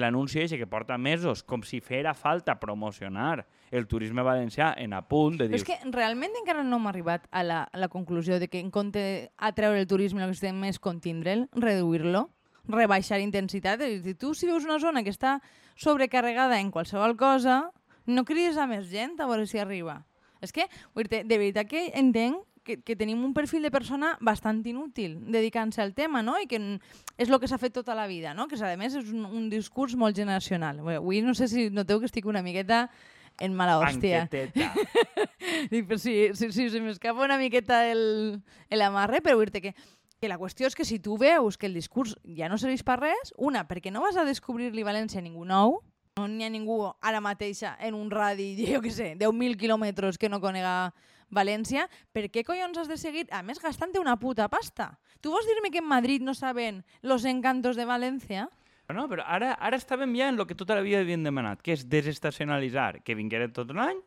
l'anunci 0.00 0.40
eixe 0.42 0.58
que 0.58 0.68
porta 0.70 0.96
mesos, 0.98 1.42
com 1.42 1.62
si 1.62 1.80
fera 1.84 2.14
falta 2.14 2.58
promocionar 2.60 3.46
el 3.70 3.86
turisme 3.86 4.24
valencià 4.26 4.72
en 4.78 4.94
a 4.94 5.02
punt 5.06 5.38
de 5.38 5.48
Però 5.48 5.54
dir... 5.54 5.60
és 5.60 5.66
que 5.66 5.92
realment 5.94 6.34
encara 6.40 6.64
no 6.64 6.78
hem 6.80 6.88
arribat 6.90 7.28
a 7.30 7.42
la, 7.46 7.62
a 7.64 7.80
la 7.80 7.90
conclusió 7.92 8.38
de 8.40 8.48
que 8.48 8.62
en 8.62 8.70
compte 8.74 9.04
atreure 9.36 9.80
el 9.80 9.90
turisme 9.90 10.22
el 10.22 10.32
que 10.32 10.38
estem 10.38 10.62
és 10.68 10.80
contindre'l, 10.82 11.46
reduir-lo, 11.54 12.28
rebaixar 12.68 13.20
intensitat. 13.20 13.82
És 13.84 14.02
dir, 14.04 14.16
tu 14.18 14.34
si 14.34 14.48
veus 14.50 14.64
una 14.64 14.80
zona 14.80 15.04
que 15.04 15.12
està 15.12 15.38
sobrecarregada 15.76 16.60
en 16.60 16.70
qualsevol 16.70 17.16
cosa, 17.20 17.70
no 18.06 18.24
crides 18.24 18.58
a 18.58 18.66
més 18.70 18.88
gent 18.90 19.18
a 19.20 19.28
veure 19.28 19.46
si 19.46 19.60
arriba. 19.60 20.04
És 20.44 20.52
que, 20.52 20.66
de 20.94 21.38
veritat 21.38 21.68
que 21.70 21.88
entenc 21.96 22.42
que, 22.64 22.80
que 22.82 22.96
tenim 22.96 23.22
un 23.24 23.34
perfil 23.36 23.62
de 23.62 23.70
persona 23.70 24.14
bastant 24.24 24.62
inútil 24.66 25.18
dedicant-se 25.30 25.82
al 25.84 25.94
tema, 25.94 26.22
no? 26.24 26.38
I 26.40 26.48
que 26.50 26.58
és 27.20 27.30
el 27.30 27.38
que 27.40 27.50
s'ha 27.50 27.60
fet 27.60 27.76
tota 27.76 27.94
la 27.94 28.08
vida, 28.10 28.34
no? 28.34 28.48
Que, 28.48 28.58
a 28.58 28.76
més, 28.80 28.96
és 28.98 29.10
un, 29.12 29.26
un 29.28 29.50
discurs 29.52 29.94
molt 29.94 30.16
generacional. 30.16 30.80
Bé, 30.82 30.98
Avui 30.98 31.22
no 31.22 31.36
sé 31.36 31.48
si 31.52 31.68
noteu 31.70 32.00
que 32.00 32.10
estic 32.10 32.26
una 32.26 32.42
miqueta 32.42 32.88
en 33.40 33.54
mala 33.54 33.78
hòstia. 33.78 34.28
Dic, 35.72 35.86
però 35.86 35.98
si, 35.98 36.14
si, 36.34 36.50
si 36.54 36.68
se 36.70 36.80
m'escapa 36.80 37.24
una 37.24 37.38
miqueta 37.38 37.84
el, 37.90 38.40
el 38.70 38.82
amarre, 38.82 39.20
però 39.22 39.38
dir-te 39.40 39.62
que, 39.62 39.74
que 40.20 40.30
la 40.30 40.38
qüestió 40.38 40.70
és 40.70 40.76
que 40.78 40.86
si 40.86 41.00
tu 41.02 41.18
veus 41.20 41.58
que 41.58 41.66
el 41.68 41.74
discurs 41.74 42.16
ja 42.38 42.48
no 42.48 42.58
serveix 42.58 42.84
per 42.86 43.00
res, 43.02 43.34
una, 43.36 43.66
perquè 43.68 43.92
no 43.92 44.04
vas 44.04 44.16
a 44.16 44.26
descobrir-li 44.26 44.86
València 44.86 45.20
a 45.20 45.26
ningú 45.26 45.44
nou, 45.48 45.80
no 46.14 46.28
n'hi 46.30 46.46
ha 46.46 46.52
ningú 46.52 46.78
ara 47.02 47.20
mateixa 47.20 47.74
en 47.82 47.96
un 47.98 48.10
radi, 48.12 48.54
jo 48.70 48.80
què 48.84 48.92
sé, 48.94 49.10
10.000 49.18 49.58
quilòmetres 49.60 50.18
que 50.18 50.30
no 50.30 50.40
conega 50.40 50.94
València, 51.30 51.88
per 52.12 52.28
què 52.32 52.44
collons 52.44 52.78
has 52.78 52.90
de 52.90 52.98
seguir, 53.00 53.26
a 53.30 53.42
més, 53.42 53.62
gastant-te 53.62 54.00
una 54.02 54.18
puta 54.20 54.48
pasta? 54.48 54.92
Tu 55.20 55.32
vols 55.32 55.46
dir-me 55.48 55.70
que 55.70 55.80
en 55.80 55.88
Madrid 55.88 56.22
no 56.22 56.34
saben 56.34 56.84
los 57.02 57.24
encantos 57.24 57.76
de 57.76 57.86
València? 57.88 58.48
No, 58.92 59.06
però 59.08 59.24
ara, 59.24 59.54
ara 59.56 59.78
estàvem 59.80 60.12
ja 60.18 60.28
en 60.28 60.36
el 60.36 60.46
que 60.46 60.56
tota 60.58 60.76
la 60.76 60.84
vida 60.84 61.00
havien 61.00 61.24
demanat, 61.24 61.62
que 61.64 61.72
és 61.72 61.86
desestacionalitzar, 61.88 63.00
que 63.02 63.16
vingueren 63.16 63.54
tot 63.56 63.72
l'any, 63.72 64.02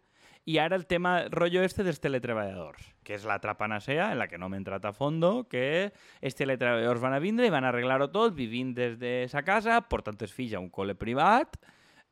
i 0.48 0.60
ara 0.64 0.78
el 0.78 0.86
tema 0.88 1.26
rotllo 1.34 1.64
este 1.66 1.84
dels 1.84 2.00
teletreballadors, 2.00 2.86
que 3.04 3.18
és 3.18 3.26
la 3.28 3.40
trapanacea 3.44 4.14
en 4.14 4.22
la 4.22 4.30
que 4.32 4.38
no 4.40 4.48
m'he 4.48 4.62
entrat 4.62 4.86
a 4.88 4.94
fondo, 4.96 5.48
que 5.52 5.92
els 6.22 6.38
teletreballadors 6.40 7.02
van 7.04 7.18
a 7.18 7.20
vindre 7.20 7.50
i 7.50 7.52
van 7.52 7.68
arreglar-ho 7.68 8.08
tot, 8.14 8.32
vivint 8.38 8.72
des 8.78 8.96
de 9.02 9.12
sa 9.28 9.44
casa, 9.44 9.82
portant 9.90 10.16
els 10.22 10.32
fills 10.32 10.56
a 10.56 10.62
un 10.64 10.70
col·le 10.72 10.96
privat, 10.96 11.58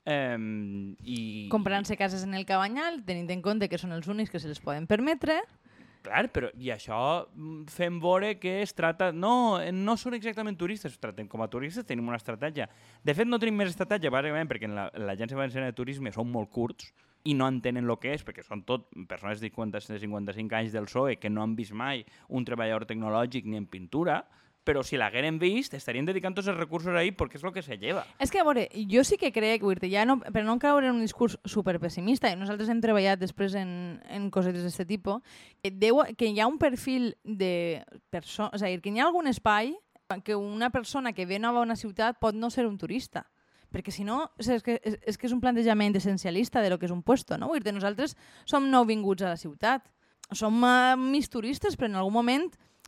eh, 0.05 0.37
i... 1.03 1.47
Comprant-se 1.51 1.97
cases 1.97 2.23
en 2.23 2.33
el 2.33 2.45
Cabanyal, 2.45 3.03
tenint 3.05 3.29
en 3.33 3.41
compte 3.45 3.69
que 3.69 3.79
són 3.81 3.91
els 3.95 4.07
únics 4.07 4.31
que 4.31 4.39
se 4.39 4.47
les 4.51 4.61
poden 4.61 4.87
permetre, 4.87 5.41
Clar, 6.05 6.27
però 6.29 6.51
i 6.61 6.69
això 6.69 7.25
mm, 7.33 7.63
fem 7.73 7.95
veure 7.97 8.35
que 8.37 8.59
es 8.61 8.75
tracta... 8.77 9.07
No, 9.09 9.57
no 9.73 9.95
són 9.97 10.13
exactament 10.13 10.53
turistes, 10.59 10.93
es 10.93 11.01
traten 11.01 11.25
com 11.25 11.41
a 11.41 11.47
turistes, 11.49 11.87
tenim 11.89 12.05
una 12.05 12.19
estratègia. 12.21 12.67
De 13.01 13.15
fet, 13.17 13.25
no 13.25 13.39
tenim 13.41 13.57
més 13.57 13.71
estratègia, 13.71 14.11
bàsicament 14.13 14.51
perquè 14.51 14.69
en 14.69 14.75
la- 14.77 14.91
l'Agència 15.01 15.39
Valenciana 15.39 15.71
de 15.71 15.77
Turisme 15.79 16.13
són 16.13 16.29
molt 16.29 16.51
curts 16.53 16.91
i 17.25 17.33
no 17.33 17.47
entenen 17.49 17.89
el 17.89 17.97
que 17.97 18.13
és, 18.13 18.21
perquè 18.21 18.45
són 18.45 18.61
tot 18.69 18.85
persones 19.09 19.41
de 19.41 19.49
50, 19.49 19.81
de 19.95 19.97
55 20.05 20.59
anys 20.59 20.77
del 20.77 20.85
PSOE 20.85 21.17
que 21.17 21.31
no 21.33 21.41
han 21.41 21.55
vist 21.57 21.73
mai 21.73 22.05
un 22.29 22.45
treballador 22.45 22.85
tecnològic 22.85 23.49
ni 23.49 23.57
en 23.57 23.65
pintura, 23.65 24.19
però 24.65 24.81
si 24.83 24.97
l'hagueren 24.97 25.37
vist, 25.39 25.75
estarien 25.77 26.07
dedicant 26.07 26.35
tots 26.35 26.49
els 26.51 26.57
recursos 26.57 26.95
ahí 26.97 27.13
perquè 27.15 27.37
és 27.37 27.45
el 27.45 27.53
que 27.53 27.63
se 27.63 27.77
lleva. 27.77 28.03
És 28.19 28.33
que, 28.33 28.41
a 28.41 28.45
veure, 28.47 28.65
jo 28.91 29.05
sí 29.07 29.19
que 29.21 29.31
crec, 29.31 29.63
dir 29.63 29.91
ja 29.93 30.03
no, 30.09 30.17
per 30.19 30.43
no 30.43 30.57
caure 30.59 30.89
en 30.89 30.97
un 30.97 31.05
discurs 31.05 31.37
superpessimista, 31.45 32.31
i 32.33 32.39
nosaltres 32.39 32.71
hem 32.73 32.81
treballat 32.83 33.21
després 33.21 33.55
en, 33.61 34.01
en 34.09 34.27
cosetes 34.33 34.65
d'aquest 34.65 34.89
tipus, 34.89 35.21
que, 35.61 35.71
deu, 35.71 36.01
que 36.17 36.33
hi 36.33 36.41
ha 36.41 36.49
un 36.49 36.57
perfil 36.59 37.13
de 37.23 37.85
persona, 38.09 38.51
és 38.57 38.65
a 38.65 38.73
dir, 38.73 38.81
que 38.81 38.91
hi 38.91 38.99
ha 38.99 39.07
algun 39.07 39.29
espai 39.31 39.75
que 40.23 40.35
una 40.35 40.69
persona 40.69 41.13
que 41.13 41.25
ve 41.25 41.39
nova 41.39 41.61
a 41.61 41.65
una 41.65 41.77
ciutat 41.77 42.19
pot 42.21 42.35
no 42.35 42.49
ser 42.49 42.67
un 42.67 42.77
turista. 42.77 43.29
perquè 43.75 43.91
si 43.91 44.05
no, 44.07 44.29
és 44.39 44.63
que, 44.63 44.77
és, 44.87 44.93
és 45.03 45.17
que 45.19 45.27
és 45.27 45.33
un 45.35 45.41
plantejament 45.43 45.97
essencialista 45.99 46.61
de 46.63 46.69
lo 46.71 46.77
que 46.79 46.85
és 46.87 46.93
un 46.93 47.01
puesto, 47.03 47.35
no? 47.35 47.49
Vull 47.51 47.59
dir 47.59 47.73
nosaltres 47.75 48.13
som 48.47 48.69
nouvinguts 48.71 49.25
a 49.25 49.33
la 49.33 49.39
ciutat, 49.41 49.89
som 50.31 50.63
uh, 50.63 50.95
mis 50.95 51.27
turistes, 51.27 51.75
però 51.75 51.89
en 51.89 51.97
algun 51.99 52.15
moment 52.15 52.45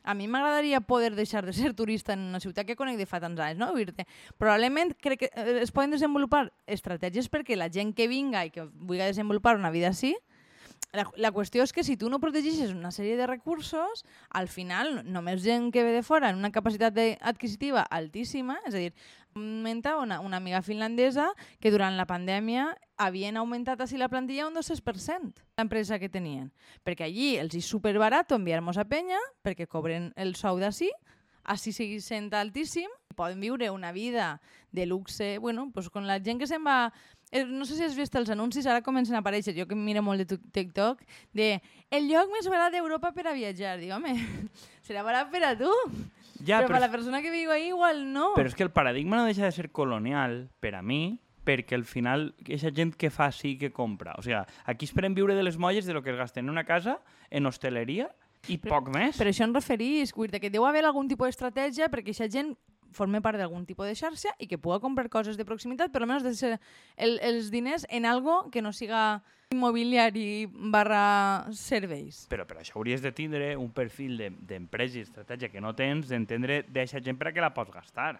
a 0.07 0.13
mi 0.15 0.29
m'agradaria 0.31 0.79
poder 0.79 1.15
deixar 1.17 1.43
de 1.45 1.51
ser 1.51 1.73
turista 1.75 2.13
en 2.15 2.21
una 2.31 2.39
ciutat 2.39 2.63
que 2.63 2.77
conec 2.79 2.95
de 2.95 3.05
fa 3.05 3.19
tants 3.19 3.41
anys, 3.43 3.59
no? 3.59 3.73
Vull 3.75 3.89
dir 3.89 4.05
probablement 4.39 4.93
crec 5.03 5.25
que 5.25 5.29
eh, 5.35 5.59
es 5.65 5.73
poden 5.75 5.91
desenvolupar 5.91 6.45
estratègies 6.63 7.27
perquè 7.27 7.57
la 7.59 7.67
gent 7.67 7.91
que 7.97 8.07
vinga 8.07 8.45
i 8.47 8.53
que 8.55 8.63
vulgui 8.71 9.03
desenvolupar 9.03 9.57
una 9.59 9.73
vida 9.73 9.91
així, 9.91 10.13
la, 10.93 11.05
la 11.15 11.31
qüestió 11.35 11.63
és 11.65 11.73
que 11.75 11.83
si 11.83 11.97
tu 11.99 12.09
no 12.09 12.19
protegeixes 12.23 12.73
una 12.73 12.91
sèrie 12.95 13.17
de 13.19 13.27
recursos, 13.27 14.03
al 14.29 14.47
final 14.47 15.01
només 15.05 15.43
gent 15.43 15.69
que 15.73 15.83
ve 15.83 15.93
de 15.95 16.03
fora 16.03 16.31
en 16.31 16.39
una 16.39 16.51
capacitat 16.51 16.97
adquisitiva 17.21 17.83
altíssima, 17.83 18.57
és 18.65 18.73
a 18.73 18.81
dir, 18.81 18.93
comenta 19.37 19.97
una, 19.97 20.19
una 20.19 20.37
amiga 20.37 20.63
finlandesa 20.65 21.29
que 21.59 21.71
durant 21.71 21.97
la 21.97 22.07
pandèmia 22.09 22.71
havien 22.97 23.37
augmentat 23.37 23.83
així 23.83 23.99
la 23.99 24.09
plantilla 24.09 24.47
un 24.47 24.55
200% 24.57 25.43
l'empresa 25.59 25.99
que 26.01 26.09
tenien. 26.09 26.49
Perquè 26.83 27.05
allí 27.05 27.35
els 27.37 27.53
és 27.59 27.67
superbarat 27.67 28.33
enviar-nos 28.33 28.79
a 28.81 28.87
penya 28.89 29.19
perquè 29.45 29.67
cobren 29.69 30.09
el 30.15 30.33
sou 30.39 30.57
d'ací, 30.57 30.89
així 31.47 31.71
sigui 31.71 32.01
sent 32.03 32.33
altíssim, 32.35 32.89
poden 33.17 33.39
viure 33.41 33.69
una 33.71 33.91
vida 33.91 34.41
de 34.71 34.85
luxe, 34.85 35.37
bueno, 35.37 35.71
pues 35.73 35.89
con 35.89 36.07
la 36.07 36.19
gent 36.19 36.39
que 36.41 36.47
se'n 36.47 36.65
va 36.65 36.93
no 37.31 37.65
sé 37.65 37.75
si 37.75 37.83
has 37.83 37.95
vist 37.97 38.15
els 38.15 38.29
anuncis, 38.31 38.67
ara 38.67 38.81
comencen 38.83 39.17
a 39.17 39.21
aparèixer, 39.23 39.55
jo 39.57 39.67
que 39.67 39.75
miro 39.75 40.01
molt 40.05 40.23
de 40.23 40.37
TikTok, 40.37 41.03
de 41.35 41.57
el 41.91 42.07
lloc 42.07 42.31
més 42.31 42.47
barat 42.47 42.71
d'Europa 42.75 43.11
per 43.15 43.27
a 43.27 43.35
viatjar. 43.35 43.77
Dic, 43.81 43.91
home, 43.91 44.15
serà 44.87 45.03
barat 45.03 45.31
per 45.31 45.43
a 45.43 45.53
tu. 45.59 45.71
Ja, 46.37 46.61
però, 46.61 46.67
però 46.67 46.73
per 46.75 46.79
a 46.79 46.85
la 46.85 46.91
persona 46.93 47.21
que 47.21 47.33
viu 47.33 47.51
ahí 47.51 47.69
igual 47.73 48.05
no. 48.13 48.31
Però 48.37 48.47
és 48.47 48.55
que 48.55 48.63
el 48.63 48.71
paradigma 48.71 49.19
no 49.19 49.25
deixa 49.27 49.47
de 49.47 49.51
ser 49.51 49.71
colonial, 49.75 50.45
per 50.63 50.75
a 50.77 50.83
mi, 50.85 51.17
perquè 51.47 51.75
al 51.75 51.87
final 51.87 52.29
aquesta 52.43 52.71
gent 52.75 52.93
que 52.99 53.09
fa 53.11 53.31
sí 53.35 53.55
que 53.59 53.71
compra. 53.75 54.15
O 54.19 54.23
sigui, 54.23 54.39
aquí 54.65 54.87
esperem 54.87 55.15
viure 55.17 55.35
de 55.35 55.43
les 55.43 55.57
molles 55.57 55.87
de 55.87 55.95
lo 55.95 56.03
que 56.03 56.13
es 56.13 56.19
gasten 56.19 56.45
en 56.45 56.53
una 56.53 56.65
casa, 56.67 56.99
en 57.31 57.47
hosteleria, 57.47 58.09
i 58.47 58.57
però, 58.61 58.77
poc 58.77 58.91
més. 58.93 59.17
Però 59.19 59.31
això 59.31 59.47
en 59.47 59.55
referís, 59.55 60.13
que 60.13 60.51
deu 60.53 60.65
haver 60.67 60.85
algun 60.85 61.07
tipus 61.09 61.31
d'estratègia 61.31 61.89
perquè 61.91 62.11
aquesta 62.11 62.29
gent 62.31 62.53
forme 62.95 63.21
part 63.21 63.39
d'algun 63.39 63.65
tipus 63.65 63.87
de 63.87 63.95
xarxa 63.95 64.33
i 64.39 64.47
que 64.47 64.59
pugui 64.61 64.79
comprar 64.83 65.09
coses 65.09 65.37
de 65.37 65.45
proximitat, 65.45 65.91
però 65.91 66.05
almenys 66.05 66.25
deixar 66.25 66.57
el, 66.95 67.17
els 67.23 67.51
diners 67.51 67.87
en 67.89 68.05
algo 68.05 68.45
que 68.51 68.61
no 68.61 68.73
siga 68.73 69.23
immobiliari 69.51 70.47
barra 70.51 71.47
serveis. 71.55 72.25
Però 72.31 72.45
per 72.47 72.59
això 72.61 72.77
hauries 72.79 73.03
de 73.03 73.13
tindre 73.15 73.53
un 73.57 73.69
perfil 73.71 74.17
d'empresa 74.39 74.97
de, 74.97 75.03
i 75.03 75.07
estratègia 75.07 75.51
que 75.53 75.63
no 75.63 75.73
tens, 75.75 76.09
d'entendre 76.11 76.63
d'aquesta 76.67 77.03
gent 77.03 77.19
per 77.19 77.31
a 77.31 77.35
què 77.35 77.43
la 77.43 77.53
pots 77.55 77.71
gastar. 77.73 78.17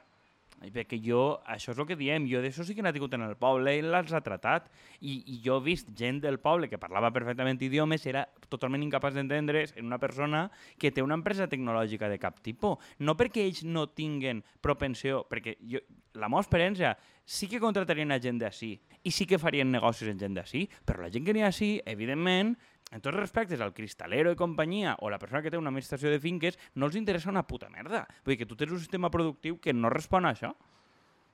Perquè 0.58 0.98
jo, 1.04 1.38
això 1.46 1.72
és 1.74 1.80
el 1.80 1.86
que 1.86 1.96
diem, 2.00 2.26
jo 2.30 2.42
d'això 2.42 2.66
sí 2.66 2.74
que 2.74 2.82
n'ha 2.82 2.94
tingut 2.96 3.14
en 3.14 3.28
el 3.28 3.36
poble 3.38 3.76
i 3.78 3.84
l'has 3.86 4.10
tratat. 4.26 4.72
I, 5.00 5.20
I 5.30 5.38
jo 5.44 5.60
he 5.60 5.66
vist 5.68 5.92
gent 5.98 6.22
del 6.24 6.40
poble 6.42 6.70
que 6.72 6.80
parlava 6.82 7.12
perfectament 7.14 7.62
idiomes, 7.62 8.06
era 8.10 8.26
totalment 8.50 8.84
incapaç 8.88 9.14
d'entendre's 9.18 9.76
en 9.78 9.86
una 9.86 10.00
persona 10.02 10.48
que 10.80 10.92
té 10.92 11.06
una 11.06 11.18
empresa 11.20 11.48
tecnològica 11.48 12.10
de 12.10 12.18
cap 12.18 12.42
tipus. 12.42 12.82
No 13.00 13.14
perquè 13.20 13.46
ells 13.46 13.64
no 13.68 13.86
tinguen 13.94 14.42
propensió, 14.62 15.24
perquè 15.30 15.60
jo, 15.62 15.84
la 16.18 16.30
meva 16.32 16.42
experiència 16.42 16.96
sí 17.28 17.50
que 17.52 17.62
contratarien 17.62 18.12
a 18.16 18.22
gent 18.24 18.40
d'ací 18.42 18.72
i 19.04 19.12
sí 19.14 19.28
que 19.30 19.40
farien 19.40 19.70
negocis 19.72 20.10
en 20.10 20.20
gent 20.20 20.36
d'ací, 20.40 20.66
però 20.88 21.04
la 21.04 21.12
gent 21.14 21.28
que 21.28 21.36
n'hi 21.36 21.44
ha 21.46 21.52
així, 21.52 21.76
evidentment, 21.86 22.56
en 22.92 23.02
tots 23.04 23.18
respectes, 23.18 23.62
al 23.62 23.74
cristalero 23.76 24.32
i 24.32 24.40
companyia 24.40 24.96
o 25.04 25.12
la 25.12 25.20
persona 25.20 25.42
que 25.44 25.52
té 25.52 25.60
una 25.60 25.72
administració 25.74 26.12
de 26.14 26.22
finques 26.24 26.60
no 26.76 26.88
els 26.88 26.96
interessa 26.96 27.32
una 27.34 27.48
puta 27.48 27.70
merda. 27.70 28.06
Vull 28.24 28.36
dir 28.36 28.42
que 28.42 28.50
tu 28.50 28.56
tens 28.56 28.72
un 28.72 28.84
sistema 28.84 29.12
productiu 29.12 29.60
que 29.60 29.76
no 29.76 29.92
respon 29.92 30.26
a 30.26 30.34
això 30.36 30.54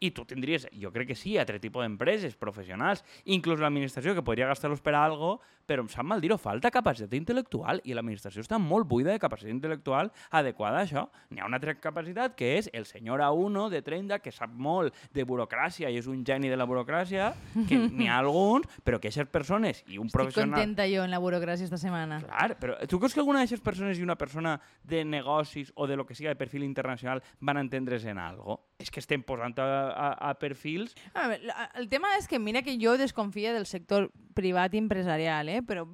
i 0.04 0.12
tu 0.12 0.26
tindries, 0.28 0.68
jo 0.76 0.92
crec 0.92 1.13
que 1.13 1.18
sí, 1.18 1.38
altre 1.39 1.62
tipus 1.63 1.86
d'empreses 1.86 2.36
professionals, 2.39 3.04
inclús 3.24 3.62
l'administració 3.63 4.16
que 4.18 4.26
podria 4.26 4.50
gastar-los 4.50 4.84
per 4.84 4.98
a 4.98 5.04
algo, 5.06 5.38
però 5.66 5.86
em 5.86 5.89
sap 5.92 6.04
mal 6.08 6.20
dir-ho, 6.20 6.36
falta 6.42 6.72
capacitat 6.74 7.13
intel·lectual 7.16 7.80
i 7.88 7.96
l'administració 7.96 8.44
està 8.44 8.60
molt 8.60 8.88
buida 8.89 9.13
de 9.13 9.22
capacitat 9.22 9.54
intel·lectual 9.54 10.12
adequada 10.36 10.82
a 10.82 10.88
això. 10.88 11.06
N'hi 11.32 11.39
ha 11.39 11.48
una 11.48 11.60
altra 11.60 11.76
capacitat 11.80 12.36
que 12.36 12.58
és 12.58 12.68
el 12.76 12.88
senyor 12.89 13.24
A1 13.24 13.70
de 13.72 13.82
30 13.86 14.20
que 14.20 14.34
sap 14.36 14.52
molt 14.52 14.98
de 15.16 15.24
burocràcia 15.28 15.92
i 15.92 16.00
és 16.02 16.10
un 16.12 16.26
geni 16.28 16.52
de 16.52 16.60
la 16.60 16.68
burocràcia, 16.68 17.32
que 17.70 17.80
n'hi 17.88 18.10
ha 18.10 18.20
alguns, 18.20 18.68
però 18.84 19.00
que 19.00 19.08
aquestes 19.08 19.32
persones 19.32 19.84
i 19.88 19.98
un 19.98 20.10
Estic 20.10 20.18
professional... 20.20 20.52
Estic 20.52 20.60
contenta 20.60 20.89
jo 20.92 21.08
en 21.08 21.16
la 21.16 21.22
burocràcia 21.24 21.70
esta 21.70 21.80
setmana. 21.80 22.20
Clar, 22.26 22.58
però 22.60 22.78
tu 22.89 23.00
creus 23.00 23.16
que 23.16 23.24
alguna 23.24 23.44
d'aquestes 23.44 23.63
persones 23.63 24.00
i 24.00 24.06
una 24.06 24.18
persona 24.20 24.58
de 24.84 25.04
negocis 25.08 25.72
o 25.76 25.88
de 25.88 25.96
lo 25.96 26.06
que 26.06 26.16
siga 26.16 26.34
de 26.34 26.39
perfil 26.39 26.68
internacional 26.68 27.24
van 27.39 27.62
entendre's 27.63 28.06
en 28.06 28.20
algo? 28.20 28.60
És 28.84 28.92
que 28.92 29.00
estem 29.00 29.24
posant 29.24 29.56
a, 29.63 29.92
a, 29.93 30.12
a 30.29 30.34
perfils... 30.41 30.97
A 31.13 31.27
veure, 31.32 31.53
el 31.79 31.89
tema 31.89 32.15
és 32.17 32.27
que 32.27 32.41
mira 32.41 32.63
que 32.65 32.77
jo 32.82 32.97
desconfia 32.99 33.53
del 33.53 33.69
sector 33.69 34.10
privat 34.34 34.73
i 34.73 34.82
empresarial, 34.82 35.49
eh? 35.49 35.62
però 35.65 35.88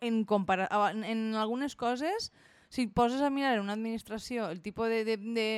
en, 0.00 0.24
compara 0.24 0.68
en, 0.90 1.04
en 1.04 1.34
algunes 1.34 1.76
coses, 1.76 2.32
si 2.68 2.86
poses 2.86 3.22
a 3.22 3.30
mirar 3.30 3.56
en 3.56 3.64
una 3.64 3.78
administració 3.78 4.50
el 4.50 4.60
tipus 4.62 4.88
de, 4.90 5.04
de, 5.04 5.16
de 5.16 5.48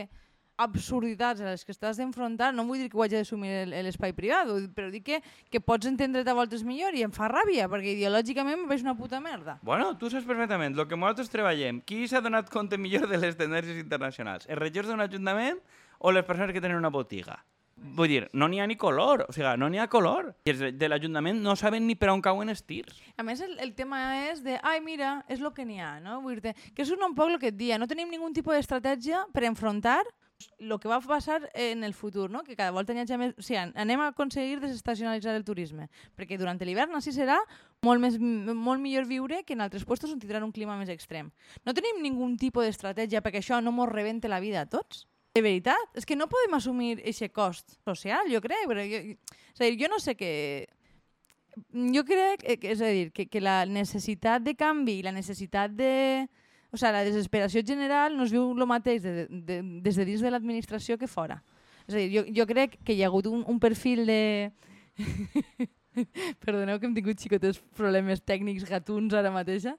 absurditats 0.58 1.40
a 1.40 1.52
les 1.52 1.62
que 1.64 1.72
estàs 1.72 2.00
d'enfrontar, 2.00 2.50
no 2.52 2.64
vull 2.66 2.82
dir 2.82 2.88
que 2.90 2.98
ho 2.98 3.04
hagi 3.04 3.14
d'assumir 3.16 3.68
l'espai 3.70 4.12
privat, 4.12 4.50
però 4.74 4.90
dic 4.90 5.04
que, 5.06 5.20
que 5.52 5.62
pots 5.62 5.86
entendre't 5.86 6.28
a 6.28 6.34
voltes 6.36 6.64
millor 6.66 6.96
i 6.98 7.04
em 7.06 7.14
fa 7.14 7.30
ràbia, 7.30 7.68
perquè 7.70 7.94
ideològicament 7.94 8.66
veig 8.68 8.82
una 8.82 8.96
puta 8.98 9.22
merda. 9.22 9.58
Bueno, 9.62 9.92
tu 9.98 10.10
saps 10.10 10.26
perfectament, 10.26 10.74
el 10.74 10.88
que 10.90 10.98
nosaltres 10.98 11.30
treballem, 11.32 11.80
qui 11.86 12.02
s'ha 12.10 12.22
donat 12.24 12.50
compte 12.50 12.78
millor 12.78 13.06
de 13.08 13.22
les 13.22 13.38
tendències 13.38 13.78
internacionals? 13.78 14.50
Els 14.50 14.58
regidors 14.58 14.90
d'un 14.90 15.06
ajuntament 15.06 15.62
o 15.98 16.12
les 16.12 16.26
persones 16.26 16.52
que 16.52 16.64
tenen 16.64 16.82
una 16.82 16.92
botiga? 16.94 17.38
Vull 17.98 18.10
dir, 18.10 18.20
no 18.32 18.48
n'hi 18.50 18.60
ha 18.60 18.66
ni 18.66 18.76
color, 18.78 19.24
o 19.28 19.34
sigui, 19.34 19.50
no 19.60 19.68
n'hi 19.70 19.80
ha 19.82 19.88
color. 19.90 20.32
I 20.46 20.52
els 20.54 20.62
de 20.78 20.90
l'Ajuntament 20.90 21.40
no 21.42 21.56
saben 21.58 21.86
ni 21.86 21.96
per 21.98 22.10
on 22.12 22.22
cauen 22.24 22.50
els 22.52 22.62
tirs. 22.66 23.00
A 23.16 23.26
més, 23.26 23.42
el, 23.44 23.56
el 23.62 23.74
tema 23.78 24.00
és 24.28 24.42
de, 24.44 24.58
ai, 24.62 24.80
mira, 24.84 25.18
és 25.30 25.42
el 25.42 25.52
que 25.54 25.66
n'hi 25.66 25.80
ha, 25.82 25.98
no? 26.04 26.20
Vull 26.24 26.40
dir 26.42 26.54
que 26.74 26.84
és 26.84 26.94
un 26.94 27.14
poc 27.18 27.34
el 27.34 27.40
que 27.42 27.52
et 27.52 27.58
dia, 27.58 27.78
no 27.78 27.90
tenim 27.90 28.10
ningun 28.10 28.34
tipus 28.36 28.58
d'estratègia 28.58 29.26
per 29.34 29.46
enfrontar 29.48 30.00
el 30.58 30.78
que 30.78 30.88
va 30.88 31.00
passar 31.00 31.50
en 31.54 31.82
el 31.84 31.94
futur, 31.94 32.30
no? 32.30 32.44
que 32.44 32.56
cada 32.56 32.70
volta 32.70 32.94
n'hi 32.94 33.02
hagi 33.02 33.18
més... 33.18 33.34
O 33.38 33.42
sigui, 33.42 33.58
anem 33.58 34.02
a 34.02 34.10
aconseguir 34.12 34.60
desestacionalitzar 34.62 35.34
el 35.34 35.44
turisme, 35.46 35.88
perquè 36.18 36.38
durant 36.38 36.60
l'hivern 36.62 36.94
així 36.94 37.14
serà 37.14 37.38
molt, 37.82 38.00
més, 38.02 38.18
molt 38.20 38.82
millor 38.82 39.08
viure 39.10 39.42
que 39.44 39.56
en 39.56 39.64
altres 39.66 39.86
llocs 39.86 40.06
on 40.06 40.22
tindran 40.22 40.46
un 40.46 40.54
clima 40.54 40.78
més 40.78 40.92
extrem. 40.94 41.32
No 41.66 41.74
tenim 41.74 42.02
ningun 42.02 42.36
tipus 42.38 42.68
d'estratègia 42.68 43.22
perquè 43.22 43.42
això 43.42 43.60
no 43.62 43.74
mos 43.74 43.90
rebente 43.90 44.30
la 44.30 44.40
vida 44.40 44.62
a 44.62 44.70
tots. 44.70 45.06
De 45.38 45.44
veritat, 45.44 45.92
és 45.94 46.06
que 46.08 46.16
no 46.18 46.26
podem 46.26 46.56
assumir 46.56 46.96
aquest 46.98 47.30
cost 47.30 47.76
social, 47.86 48.26
jo 48.32 48.40
crec. 48.42 48.64
Però 48.66 48.82
jo, 48.82 48.98
és 49.54 49.60
a 49.60 49.68
dir, 49.68 49.76
jo 49.78 49.90
no 49.92 50.00
sé 50.02 50.16
què... 50.18 50.32
Jo 51.94 52.02
crec 52.06 52.42
que, 52.58 52.72
és 52.74 52.82
a 52.82 52.90
dir, 52.94 53.08
que, 53.14 53.26
que 53.30 53.42
la 53.42 53.60
necessitat 53.66 54.42
de 54.42 54.56
canvi 54.58 54.98
i 54.98 55.06
la 55.06 55.14
necessitat 55.14 55.74
de... 55.78 56.26
O 56.72 56.76
sigui, 56.76 56.90
la 56.92 57.06
desesperació 57.06 57.62
general 57.66 58.18
no 58.18 58.26
es 58.26 58.34
viu 58.34 58.50
el 58.50 58.66
mateix 58.68 59.00
de, 59.06 59.26
de, 59.30 59.62
des 59.86 59.98
de 59.98 60.06
dins 60.10 60.26
de 60.26 60.34
l'administració 60.34 60.98
que 60.98 61.08
fora. 61.10 61.38
És 61.86 61.94
a 61.94 62.00
dir, 62.00 62.10
jo, 62.12 62.26
jo 62.34 62.46
crec 62.50 62.76
que 62.84 62.98
hi 62.98 63.04
ha 63.04 63.12
hagut 63.12 63.30
un, 63.30 63.46
un 63.46 63.62
perfil 63.62 64.04
de... 64.10 64.20
Perdoneu 66.44 66.78
que 66.78 66.88
hem 66.88 66.96
tingut 66.96 67.20
xicotes 67.20 67.60
problemes 67.76 68.22
tècnics 68.26 68.66
gatuns 68.68 69.14
ara 69.16 69.32
mateixa 69.34 69.74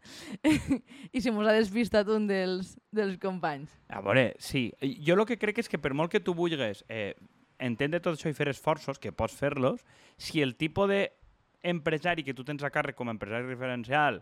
i 1.15 1.21
se 1.21 1.33
mos 1.33 1.47
ha 1.47 1.55
despistat 1.57 2.09
un 2.13 2.27
dels, 2.29 2.75
dels 2.91 3.19
companys. 3.21 3.73
A 3.89 4.03
veure, 4.05 4.33
sí. 4.43 4.69
Jo 5.05 5.17
el 5.17 5.25
que 5.29 5.39
crec 5.41 5.63
és 5.63 5.71
que 5.71 5.81
per 5.81 5.93
molt 5.97 6.13
que 6.13 6.23
tu 6.23 6.35
vulguis 6.37 6.83
eh, 6.89 7.13
entendre 7.59 8.01
tot 8.01 8.15
això 8.15 8.31
i 8.31 8.37
fer 8.37 8.49
esforços, 8.51 8.99
que 8.99 9.13
pots 9.15 9.35
fer-los, 9.35 9.83
si 10.17 10.41
el 10.41 10.55
tipus 10.59 10.89
d'empresari 10.89 12.23
que 12.23 12.35
tu 12.35 12.45
tens 12.47 12.63
a 12.63 12.71
càrrec 12.73 12.97
com 12.97 13.09
a 13.09 13.15
empresari 13.15 13.47
referencial 13.49 14.21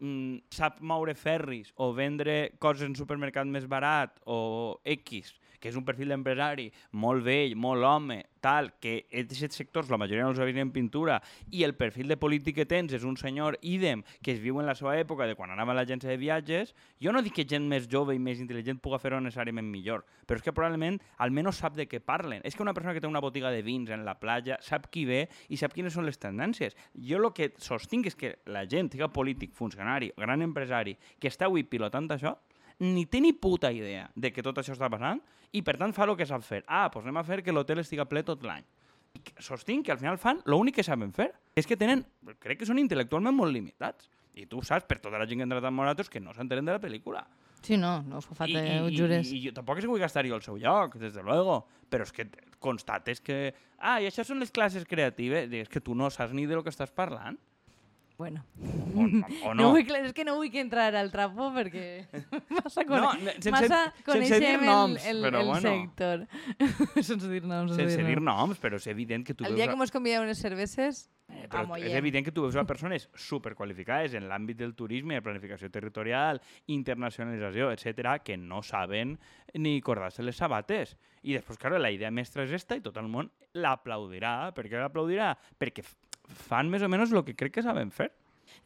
mm, 0.00 0.48
sap 0.54 0.80
moure 0.80 1.14
ferris 1.14 1.72
o 1.76 1.92
vendre 1.94 2.54
coses 2.62 2.88
en 2.88 2.96
supermercat 2.98 3.46
més 3.46 3.68
barat 3.68 4.16
o 4.24 4.80
X, 4.98 5.36
que 5.60 5.70
és 5.70 5.76
un 5.78 5.84
perfil 5.86 6.12
d'empresari 6.12 6.68
molt 6.92 7.24
vell, 7.26 7.54
molt 7.58 7.84
home, 7.84 8.22
tal, 8.40 8.70
que 8.78 9.04
aquests 9.10 9.58
sectors 9.58 9.90
la 9.90 9.98
majoria 9.98 10.24
no 10.24 10.32
els 10.32 10.40
havien 10.42 10.60
en 10.62 10.72
pintura 10.74 11.18
i 11.50 11.64
el 11.66 11.74
perfil 11.78 12.08
de 12.08 12.16
polític 12.20 12.60
que 12.60 12.66
tens 12.70 12.94
és 12.94 13.04
un 13.06 13.16
senyor 13.18 13.58
idem 13.66 14.04
que 14.22 14.32
es 14.34 14.42
viu 14.42 14.60
en 14.60 14.68
la 14.68 14.76
seva 14.78 14.94
època 14.98 15.26
de 15.26 15.34
quan 15.38 15.50
anava 15.50 15.74
a 15.74 15.78
l'agència 15.80 16.10
de 16.10 16.18
viatges, 16.20 16.74
jo 17.02 17.12
no 17.12 17.22
dic 17.22 17.34
que 17.38 17.46
gent 17.48 17.66
més 17.68 17.88
jove 17.90 18.14
i 18.14 18.22
més 18.22 18.42
intel·ligent 18.42 18.80
puga 18.82 19.00
fer-ho 19.02 19.20
necessàriament 19.22 19.66
millor, 19.66 20.04
però 20.26 20.38
és 20.38 20.46
que 20.46 20.54
probablement 20.54 21.00
almenys 21.24 21.62
sap 21.62 21.76
de 21.76 21.88
què 21.90 22.00
parlen. 22.04 22.42
És 22.44 22.54
que 22.54 22.62
una 22.62 22.74
persona 22.74 22.94
que 22.94 23.02
té 23.02 23.10
una 23.10 23.22
botiga 23.24 23.50
de 23.54 23.62
vins 23.66 23.90
en 23.90 24.04
la 24.06 24.18
platja 24.20 24.58
sap 24.64 24.88
qui 24.92 25.04
ve 25.08 25.24
i 25.48 25.58
sap 25.58 25.74
quines 25.74 25.94
són 25.94 26.06
les 26.06 26.20
tendències. 26.20 26.76
Jo 26.94 27.18
el 27.18 27.32
que 27.34 27.52
sostinc 27.58 28.06
és 28.10 28.18
que 28.18 28.36
la 28.46 28.64
gent, 28.70 28.92
siga 28.92 29.10
polític, 29.12 29.54
funcionari, 29.56 30.12
gran 30.16 30.44
empresari, 30.44 30.94
que 31.18 31.30
està 31.32 31.48
avui 31.48 31.64
pilotant 31.66 32.08
això, 32.14 32.36
ni 32.78 33.06
té 33.10 33.20
ni 33.20 33.32
puta 33.34 33.72
idea 33.74 34.06
de 34.14 34.30
que 34.30 34.44
tot 34.44 34.60
això 34.60 34.76
està 34.76 34.90
passant 34.92 35.20
i 35.52 35.62
per 35.64 35.76
tant 35.80 35.94
fa 35.96 36.04
el 36.04 36.16
que 36.16 36.26
sap 36.28 36.44
fer. 36.44 36.62
Ah, 36.66 36.88
doncs 36.92 37.06
anem 37.06 37.20
a 37.20 37.24
fer 37.26 37.40
que 37.44 37.54
l'hotel 37.54 37.80
estigui 37.82 38.04
ple 38.08 38.22
tot 38.26 38.44
l'any. 38.44 38.66
Sostinc 39.42 39.86
que 39.86 39.92
al 39.94 39.98
final 39.98 40.18
fan 40.20 40.42
l'únic 40.46 40.78
que 40.78 40.84
saben 40.86 41.12
fer. 41.16 41.30
És 41.56 41.66
que 41.66 41.78
tenen, 41.80 42.04
crec 42.38 42.60
que 42.60 42.68
són 42.68 42.80
intel·lectualment 42.82 43.34
molt 43.34 43.54
limitats. 43.54 44.10
I 44.38 44.46
tu 44.46 44.60
saps, 44.62 44.86
per 44.86 45.00
tota 45.02 45.18
la 45.18 45.26
gent 45.26 45.40
que 45.40 45.46
ha 45.46 45.48
entrat 45.48 45.64
amb 45.66 45.80
Moratos, 45.80 46.10
que 46.12 46.20
no 46.22 46.34
s'entenen 46.34 46.68
de 46.68 46.76
la 46.76 46.82
pel·lícula. 46.82 47.24
Sí, 47.64 47.76
no, 47.76 47.96
no 48.06 48.20
fa 48.22 48.36
falta, 48.38 48.60
I, 48.60 48.76
ho 48.84 48.86
i, 48.86 48.94
jures. 48.94 49.32
i, 49.32 49.40
i 49.40 49.48
jo 49.48 49.54
tampoc 49.56 49.80
és 49.80 49.86
que 49.86 49.90
vull 49.90 50.02
gastar 50.02 50.22
jo 50.28 50.36
al 50.36 50.44
seu 50.44 50.60
lloc, 50.60 50.94
des 51.00 51.16
de 51.16 51.24
luego, 51.26 51.64
però 51.90 52.06
és 52.06 52.14
que 52.14 52.28
constates 52.62 53.24
que... 53.24 53.38
Ah, 53.78 53.98
i 53.98 54.06
això 54.06 54.22
són 54.26 54.38
les 54.38 54.52
classes 54.54 54.86
creatives. 54.86 55.50
És 55.64 55.72
que 55.72 55.82
tu 55.82 55.96
no 55.98 56.10
saps 56.14 56.36
ni 56.36 56.46
de 56.46 56.54
lo 56.58 56.62
que 56.62 56.70
estàs 56.70 56.94
parlant. 56.94 57.40
Bueno, 58.18 58.44
O, 58.96 59.00
o 59.46 59.54
no. 59.54 59.54
no. 59.54 59.68
vull, 59.70 59.84
que- 59.86 59.94
és 60.08 60.12
que 60.12 60.24
no 60.26 60.34
vull 60.34 60.50
que 60.50 60.58
entrar 60.58 60.90
al 60.98 61.12
trapo 61.12 61.52
perquè 61.54 62.08
massa, 62.50 62.82
No, 62.82 63.12
sense- 63.14 63.52
massa 63.54 63.78
sense 64.10 64.40
dir 64.42 64.56
noms, 64.58 65.04
el, 65.06 65.20
el, 65.20 65.22
però 65.28 65.40
el 65.44 65.46
bueno. 65.46 65.68
sector. 65.70 66.24
sense 67.06 67.28
dir 67.30 67.44
noms. 67.46 67.76
Sense 67.78 68.02
dir 68.02 68.18
noms, 68.20 68.58
però 68.58 68.74
és 68.82 68.88
evident 68.90 69.22
que 69.24 69.36
tu 69.38 69.44
El 69.46 69.52
veus... 69.54 69.60
dia 69.62 69.68
a- 69.68 69.70
que 69.70 69.78
mos 69.78 69.94
convideu 69.94 70.24
unes 70.26 70.42
cerveses, 70.42 71.06
Eh, 71.28 71.44
però 71.52 71.76
és 71.76 71.92
evident 71.92 72.24
que 72.24 72.32
tu 72.32 72.40
veus 72.46 72.56
a 72.56 72.62
persones 72.64 73.04
superqualificades 73.12 74.14
en 74.16 74.30
l'àmbit 74.30 74.56
del 74.56 74.72
turisme, 74.74 75.12
de 75.18 75.20
planificació 75.22 75.68
territorial, 75.70 76.40
internacionalització, 76.72 77.68
etc 77.70 78.22
que 78.24 78.38
no 78.40 78.62
saben 78.64 79.18
ni 79.52 79.74
cordar-se 79.84 80.22
les 80.24 80.40
sabates. 80.40 80.96
I 81.22 81.34
després, 81.36 81.58
claro, 81.60 81.76
la 81.78 81.90
idea 81.92 82.10
mestra 82.10 82.46
és 82.48 82.54
esta 82.56 82.78
i 82.78 82.80
tot 82.80 82.96
el 82.96 83.12
món 83.12 83.28
l'aplaudirà. 83.52 84.54
Per 84.56 84.64
què 84.72 84.80
l'aplaudirà? 84.80 85.34
Perquè 85.60 85.84
fan 86.28 86.68
més 86.70 86.82
o 86.82 86.88
menys 86.88 87.12
el 87.12 87.24
que 87.24 87.34
crec 87.34 87.54
que 87.58 87.62
saben 87.62 87.90
fer. 87.90 88.10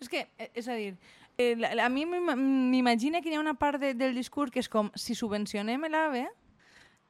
És 0.01 0.09
que, 0.09 0.29
eh, 0.38 0.51
és 0.55 0.68
a 0.68 0.75
dir, 0.75 0.96
eh, 1.38 1.55
a 1.81 1.88
mi 1.88 2.05
m'im- 2.07 2.37
m'imagina 2.70 3.20
que 3.22 3.31
hi 3.31 3.35
ha 3.35 3.40
una 3.40 3.55
part 3.55 3.81
de, 3.81 3.94
del 3.94 4.14
discurs 4.14 4.51
que 4.51 4.61
és 4.61 4.68
com, 4.68 4.90
si 4.94 5.14
subvencionem 5.14 5.85
l'AVE, 5.90 6.29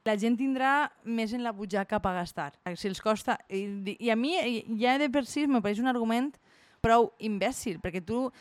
la 0.05 0.17
gent 0.19 0.35
tindrà 0.37 0.91
més 1.05 1.31
en 1.33 1.43
la 1.43 1.53
butxaca 1.55 1.99
per 2.03 2.13
gastar. 2.13 2.51
Si 2.75 2.87
els 2.89 2.99
costa... 3.01 3.37
I, 3.49 3.95
I 3.99 4.09
a 4.11 4.15
mi 4.15 4.35
eh, 4.35 4.65
ja 4.79 4.97
de 4.99 5.09
per 5.09 5.25
si 5.25 5.47
me 5.47 5.61
pareix 5.61 5.79
un 5.79 5.87
argument 5.87 6.33
prou 6.81 7.13
imbècil, 7.19 7.79
perquè 7.79 8.01
tu... 8.03 8.31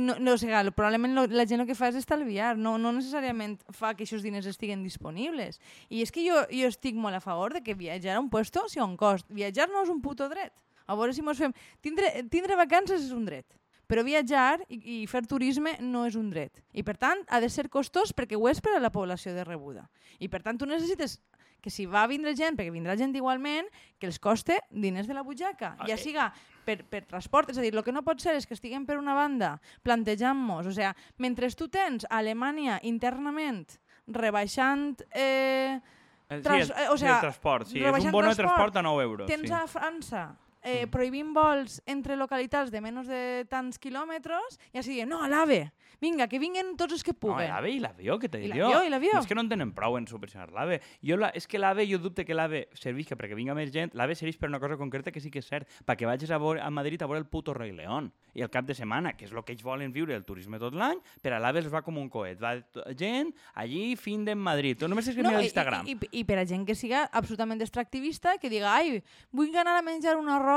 No, 0.00 0.16
no, 0.18 0.32
o 0.32 0.38
sigui, 0.40 0.50
probablement 0.74 1.14
la 1.30 1.44
gent 1.46 1.60
el 1.62 1.68
que 1.68 1.76
fa 1.78 1.86
és 1.92 1.94
estalviar, 2.00 2.56
no, 2.58 2.72
no 2.82 2.90
necessàriament 2.96 3.60
fa 3.70 3.92
que 3.94 4.02
aquests 4.02 4.24
diners 4.24 4.48
estiguen 4.50 4.82
disponibles. 4.82 5.60
I 5.88 6.00
és 6.02 6.10
que 6.10 6.24
jo, 6.26 6.40
jo 6.50 6.66
estic 6.66 6.96
molt 6.98 7.14
a 7.14 7.20
favor 7.22 7.54
de 7.54 7.60
que 7.62 7.76
viatjar 7.78 8.16
a 8.16 8.20
un 8.24 8.26
puesto 8.32 8.64
sigui 8.66 8.82
un 8.82 8.96
cost. 8.96 9.28
Viatjar 9.30 9.68
no 9.70 9.84
és 9.84 9.92
un 9.92 10.00
puto 10.02 10.26
dret. 10.32 10.50
A 10.86 10.96
veure 10.98 11.14
si 11.16 11.22
mos 11.22 11.38
fem... 11.40 11.52
Tindre, 11.84 12.10
tindre 12.32 12.56
vacances 12.56 13.04
és 13.06 13.12
un 13.14 13.24
dret. 13.28 13.46
Però 13.88 14.00
viatjar 14.04 14.62
i, 14.72 14.78
i 14.80 15.06
fer 15.06 15.24
turisme 15.28 15.76
no 15.84 16.06
és 16.08 16.16
un 16.16 16.30
dret. 16.32 16.62
I 16.72 16.82
per 16.86 16.96
tant, 16.96 17.20
ha 17.28 17.40
de 17.40 17.50
ser 17.52 17.68
costós 17.68 18.14
perquè 18.16 18.36
ho 18.38 18.48
és 18.48 18.60
per 18.64 18.72
a 18.76 18.80
la 18.80 18.90
població 18.92 19.34
de 19.36 19.44
rebuda. 19.44 19.84
I 20.18 20.30
per 20.32 20.40
tant, 20.42 20.56
tu 20.60 20.68
necessites 20.68 21.18
que 21.64 21.72
si 21.72 21.86
va 21.88 22.06
vindre 22.08 22.34
gent, 22.36 22.56
perquè 22.58 22.72
vindrà 22.72 22.96
gent 23.00 23.14
igualment, 23.16 23.68
que 24.00 24.08
els 24.08 24.18
coste 24.20 24.58
diners 24.68 25.08
de 25.08 25.16
la 25.16 25.22
butxaca. 25.24 25.74
Ah, 25.78 25.86
Ja 25.88 25.96
eh. 25.96 26.00
siga 26.00 26.26
per, 26.64 26.82
per 26.84 27.04
transport, 27.08 27.52
és 27.52 27.60
a 27.60 27.64
dir, 27.64 27.72
el 27.72 27.84
que 27.84 27.92
no 27.92 28.02
pot 28.04 28.20
ser 28.20 28.34
és 28.36 28.44
que 28.48 28.56
estiguem 28.56 28.84
per 28.88 28.98
una 29.00 29.14
banda 29.16 29.54
plantejant-nos, 29.84 30.68
o 30.68 30.74
sigui, 30.76 30.92
mentre 31.24 31.48
tu 31.56 31.68
tens 31.72 32.04
a 32.10 32.20
Alemanya 32.20 32.80
internament 32.84 33.78
rebaixant... 34.08 35.00
Eh, 35.12 35.80
Eh, 36.24 36.40
Trans- 36.40 36.68
sí, 36.68 36.72
eh, 36.72 36.84
el, 36.86 36.88
o 36.88 36.96
sí, 36.96 37.04
sea, 37.04 37.14
el 37.16 37.20
transport, 37.20 37.66
sí. 37.68 37.82
És 37.84 38.04
un 38.06 38.10
bono 38.10 38.30
de 38.30 38.34
transport, 38.34 38.72
transport 38.72 38.76
a 38.80 38.82
9 38.82 39.02
euros. 39.04 39.26
tens 39.28 39.44
sí. 39.44 39.52
a 39.52 39.66
França 39.68 40.22
eh, 40.64 40.86
prohibint 40.90 41.30
vols 41.36 41.78
entre 41.86 42.16
localitats 42.16 42.72
de 42.72 42.80
menys 42.82 43.06
de 43.06 43.44
tants 43.50 43.78
quilòmetres 43.78 44.58
i 44.72 44.80
així 44.80 44.96
dient, 44.96 45.08
no, 45.12 45.20
a 45.22 45.28
l'AVE, 45.28 45.68
vinga, 46.02 46.26
que 46.28 46.40
vinguen 46.42 46.74
tots 46.76 46.92
els 46.96 47.04
que 47.04 47.12
No, 47.14 47.20
puguen. 47.20 47.48
l'AVE 47.48 47.70
i 47.70 47.78
l'avió, 47.80 48.18
que 48.18 48.28
t'he 48.28 48.40
I 48.42 48.48
dit 48.50 48.56
jo. 48.58 48.82
i 48.84 48.90
l'avió. 48.90 49.12
No 49.14 49.20
és 49.22 49.28
que 49.30 49.34
no 49.36 49.44
en 49.44 49.48
tenen 49.48 49.70
prou 49.76 49.96
en 49.96 50.06
subvencionar 50.10 50.50
l'AVE. 50.52 50.80
Jo 51.04 51.16
la, 51.16 51.28
és 51.36 51.46
que 51.46 51.58
l'AVE, 51.60 51.86
jo 51.88 51.98
dubte 52.02 52.24
que 52.26 52.34
l'AVE 52.34 52.64
servisca 52.74 53.16
perquè 53.16 53.36
vinga 53.38 53.54
més 53.54 53.70
gent. 53.72 53.92
L'AVE 53.94 54.16
serveix 54.18 54.36
per 54.40 54.48
una 54.50 54.58
cosa 54.60 54.76
concreta 54.76 55.12
que 55.12 55.20
sí 55.20 55.30
que 55.30 55.38
és 55.40 55.46
cert, 55.48 55.68
perquè 55.86 56.04
vagis 56.08 56.30
a, 56.34 56.36
a 56.40 56.70
Madrid 56.70 57.00
a 57.02 57.06
veure 57.06 57.20
el 57.20 57.26
puto 57.26 57.54
Rei 57.54 57.72
León. 57.72 58.10
I 58.34 58.42
el 58.42 58.50
cap 58.50 58.64
de 58.66 58.74
setmana, 58.74 59.12
que 59.16 59.24
és 59.28 59.32
el 59.32 59.44
que 59.44 59.52
ells 59.54 59.62
volen 59.62 59.92
viure, 59.92 60.14
el 60.16 60.24
turisme 60.24 60.58
tot 60.58 60.74
l'any, 60.74 60.98
per 61.22 61.32
a 61.32 61.38
l'AVE 61.38 61.60
els 61.62 61.72
va 61.72 61.82
com 61.86 61.96
un 61.98 62.08
coet. 62.10 62.40
Va 62.42 62.56
gent 62.98 63.30
allí, 63.54 63.94
fin 63.96 64.24
de 64.24 64.34
Madrid. 64.34 64.78
Tu 64.80 64.88
només 64.88 65.04
tens 65.06 65.16
que 65.16 65.22
mirar 65.22 65.38
i, 65.40 65.44
l'Instagram. 65.44 65.86
i, 65.86 65.94
i, 66.10 66.20
I 66.20 66.24
per 66.24 66.40
a 66.42 66.44
gent 66.46 66.66
que 66.66 66.74
siga 66.74 67.04
absolutament 67.12 67.62
extractivista, 67.62 68.36
que 68.42 68.50
diga, 68.50 68.74
ai, 68.74 69.02
vull 69.30 69.54
anar 69.54 69.76
a 69.78 69.82
menjar 69.86 70.16
un 70.18 70.28
arròs 70.28 70.53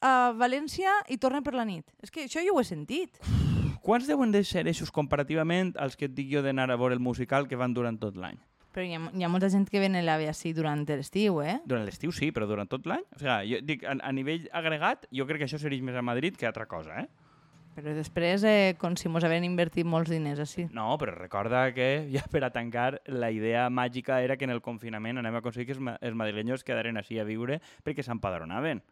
a 0.00 0.32
València 0.36 0.92
i 1.08 1.18
torne 1.18 1.42
per 1.46 1.54
la 1.56 1.66
nit. 1.68 1.86
És 2.02 2.12
que 2.12 2.26
això 2.26 2.42
jo 2.44 2.56
ho 2.56 2.62
he 2.62 2.68
sentit. 2.68 3.20
Quants 3.80 4.06
deuen 4.10 4.32
de 4.32 4.42
ser 4.44 4.66
eixos 4.68 4.92
comparativament 4.92 5.72
als 5.80 5.96
que 5.96 6.06
et 6.10 6.14
dic 6.14 6.28
jo 6.32 6.42
d'anar 6.44 6.68
a 6.70 6.76
veure 6.76 6.94
el 6.94 7.00
musical 7.00 7.48
que 7.48 7.58
van 7.58 7.74
durant 7.74 7.98
tot 8.00 8.18
l'any? 8.20 8.38
Però 8.70 8.84
hi 8.86 8.92
ha, 8.94 9.00
hi 9.18 9.24
ha 9.26 9.30
molta 9.32 9.48
gent 9.50 9.64
que 9.66 9.80
ven 9.82 9.98
l'AVE 9.98 10.28
així 10.30 10.52
durant 10.54 10.84
l'estiu, 10.86 11.40
eh? 11.42 11.56
Durant 11.66 11.88
l'estiu 11.88 12.12
sí, 12.14 12.30
però 12.30 12.46
durant 12.46 12.70
tot 12.70 12.86
l'any? 12.86 13.02
O 13.16 13.18
sigui, 13.18 13.54
jo 13.54 13.64
dic, 13.66 13.82
a, 13.82 13.96
a 13.98 14.12
nivell 14.14 14.46
agregat, 14.54 15.08
jo 15.10 15.26
crec 15.26 15.42
que 15.42 15.48
això 15.48 15.58
sereix 15.58 15.82
més 15.82 15.98
a 15.98 16.04
Madrid 16.06 16.38
que 16.38 16.46
altra 16.46 16.68
cosa, 16.70 17.02
eh? 17.02 17.08
Però 17.74 17.94
després, 17.94 18.42
eh, 18.44 18.76
com 18.78 18.96
si 18.98 19.08
mos 19.08 19.24
havien 19.24 19.46
invertit 19.46 19.86
molts 19.86 20.10
diners 20.10 20.42
així. 20.42 20.66
No, 20.74 20.90
però 21.00 21.14
recorda 21.16 21.64
que, 21.74 21.88
ja 22.12 22.22
per 22.30 22.42
a 22.44 22.50
tancar, 22.54 23.00
la 23.06 23.30
idea 23.34 23.68
màgica 23.70 24.20
era 24.22 24.36
que 24.36 24.46
en 24.46 24.54
el 24.54 24.62
confinament 24.62 25.18
anem 25.18 25.38
a 25.38 25.42
aconseguir 25.42 25.70
que 25.70 25.76
els, 25.78 25.82
ma 25.82 25.96
els 26.00 26.18
madrilenyos 26.18 26.66
quedaren 26.66 26.98
així 27.00 27.18
a 27.18 27.26
viure 27.26 27.60
perquè 27.86 28.04
s'empadronaven. 28.06 28.82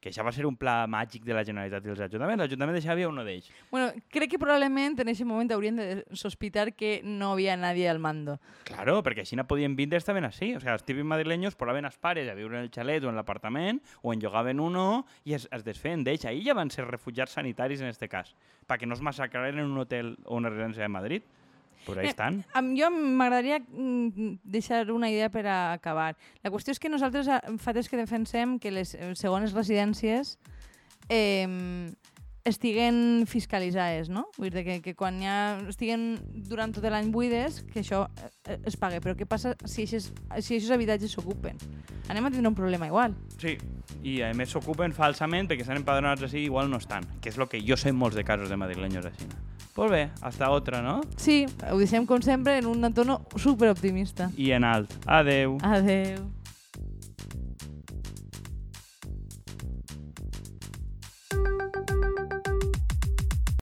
Que 0.00 0.10
això 0.12 0.22
va 0.22 0.32
ser 0.34 0.44
un 0.46 0.56
pla 0.60 0.84
màgic 0.90 1.24
de 1.26 1.34
la 1.34 1.42
Generalitat 1.46 1.84
i 1.84 1.90
dels 1.90 2.02
ajuntaments. 2.04 2.42
L'Ajuntament 2.44 2.76
de 2.76 2.82
era 2.92 3.08
un 3.08 3.20
d'ells. 3.24 3.48
Bueno, 3.70 3.92
crec 4.12 4.30
que 4.30 4.38
probablement 4.38 5.00
en 5.00 5.08
aquest 5.08 5.26
moment 5.26 5.50
haurien 5.52 5.76
de 5.76 6.04
sospitar 6.12 6.74
que 6.74 7.00
no 7.02 7.32
havia 7.32 7.56
nadie 7.56 7.88
al 7.88 7.98
mando. 7.98 8.38
Claro, 8.64 9.02
perquè 9.02 9.24
així 9.24 9.36
no 9.36 9.46
podien 9.48 9.74
vindre 9.76 9.98
estaven 9.98 10.24
així. 10.24 10.52
O 10.54 10.60
sigui, 10.60 10.72
els 10.72 10.84
típics 10.84 11.08
madrilenyos 11.08 11.56
posaven 11.56 11.88
els 11.88 11.96
pares 11.98 12.28
a 12.28 12.36
viure 12.38 12.58
en 12.58 12.68
el 12.68 12.70
xalet 12.70 13.04
o 13.04 13.10
en 13.10 13.16
l'apartament 13.16 13.80
o 14.02 14.12
en 14.12 14.20
llogaven 14.20 14.60
uno 14.60 15.06
i 15.24 15.34
es, 15.34 15.48
es 15.50 15.64
desfeien 15.64 16.04
d'ells. 16.04 16.28
Ahir 16.28 16.44
ja 16.46 16.54
van 16.54 16.70
ser 16.70 16.86
refugiats 16.86 17.32
sanitaris 17.38 17.80
en 17.80 17.88
este 17.88 18.08
cas, 18.08 18.34
perquè 18.68 18.86
no 18.86 18.94
es 18.94 19.02
massacraren 19.02 19.58
en 19.58 19.72
un 19.72 19.82
hotel 19.82 20.16
o 20.24 20.36
una 20.36 20.52
residència 20.52 20.84
de 20.84 20.92
Madrid. 20.92 21.26
Però 21.84 22.00
ahí 22.00 22.06
Eh, 22.06 22.10
estan. 22.14 22.44
Am- 22.54 22.72
Jo 22.78 22.88
m'agradaria 22.90 23.58
mm, 23.60 24.38
deixar 24.44 24.90
una 24.90 25.10
idea 25.10 25.28
per 25.30 25.46
a 25.46 25.72
acabar. 25.74 26.16
La 26.42 26.50
qüestió 26.50 26.72
és 26.72 26.78
que 26.80 26.88
nosaltres 26.88 27.28
eh, 27.28 27.40
fa 27.58 27.74
temps 27.74 27.88
que 27.88 27.96
defensem 28.00 28.58
que 28.58 28.70
les 28.70 28.94
eh, 28.94 29.12
segones 29.14 29.52
residències 29.52 30.38
eh, 31.08 31.92
estiguen 32.46 33.24
fiscalitzades, 33.26 34.08
no? 34.08 34.28
Vull 34.38 34.52
dir 34.54 34.62
que, 34.62 34.76
que 34.82 34.92
quan 34.94 35.16
ja 35.18 35.58
estiguen 35.66 36.12
durant 36.46 36.70
tot 36.76 36.84
l'any 36.86 37.08
buides, 37.10 37.64
que 37.72 37.80
això 37.82 38.04
eh, 38.46 38.60
es 38.62 38.76
pague. 38.78 39.00
Però 39.02 39.16
què 39.18 39.26
passa 39.26 39.56
si 39.66 39.82
aquests 39.82 40.12
si 40.46 40.54
aquests 40.54 40.70
habitatges 40.70 41.16
s'ocupen? 41.16 41.58
Anem 42.06 42.28
a 42.28 42.30
tindre 42.30 42.46
un 42.46 42.54
problema 42.54 42.86
igual. 42.86 43.16
Sí, 43.42 43.56
i 44.06 44.20
a 44.22 44.30
més 44.38 44.52
s'ocupen 44.54 44.94
falsament 44.94 45.48
perquè 45.50 45.66
estan 45.66 45.80
empadronats 45.80 46.22
així 46.22 46.44
i 46.44 46.46
igual 46.46 46.70
no 46.70 46.78
estan, 46.78 47.02
que 47.20 47.32
és 47.34 47.38
el 47.38 47.48
que 47.50 47.58
jo 47.66 47.74
sé 47.76 47.90
en 47.90 47.98
molts 47.98 48.14
de 48.14 48.22
casos 48.22 48.48
de 48.48 48.56
madrileños 48.56 49.06
així. 49.10 49.26
Pues 49.76 49.90
bé, 49.90 50.10
hasta 50.22 50.48
otra, 50.50 50.80
no? 50.80 51.02
Sí, 51.20 51.44
ho 51.70 51.76
deixem 51.76 52.06
com 52.08 52.22
sempre 52.24 52.56
en 52.56 52.66
un 52.70 52.88
tono 52.96 53.20
superoptimista. 53.36 54.30
I 54.40 54.54
en 54.56 54.64
alt. 54.64 54.94
Adeu. 55.04 55.58
Adeu. 55.60 56.24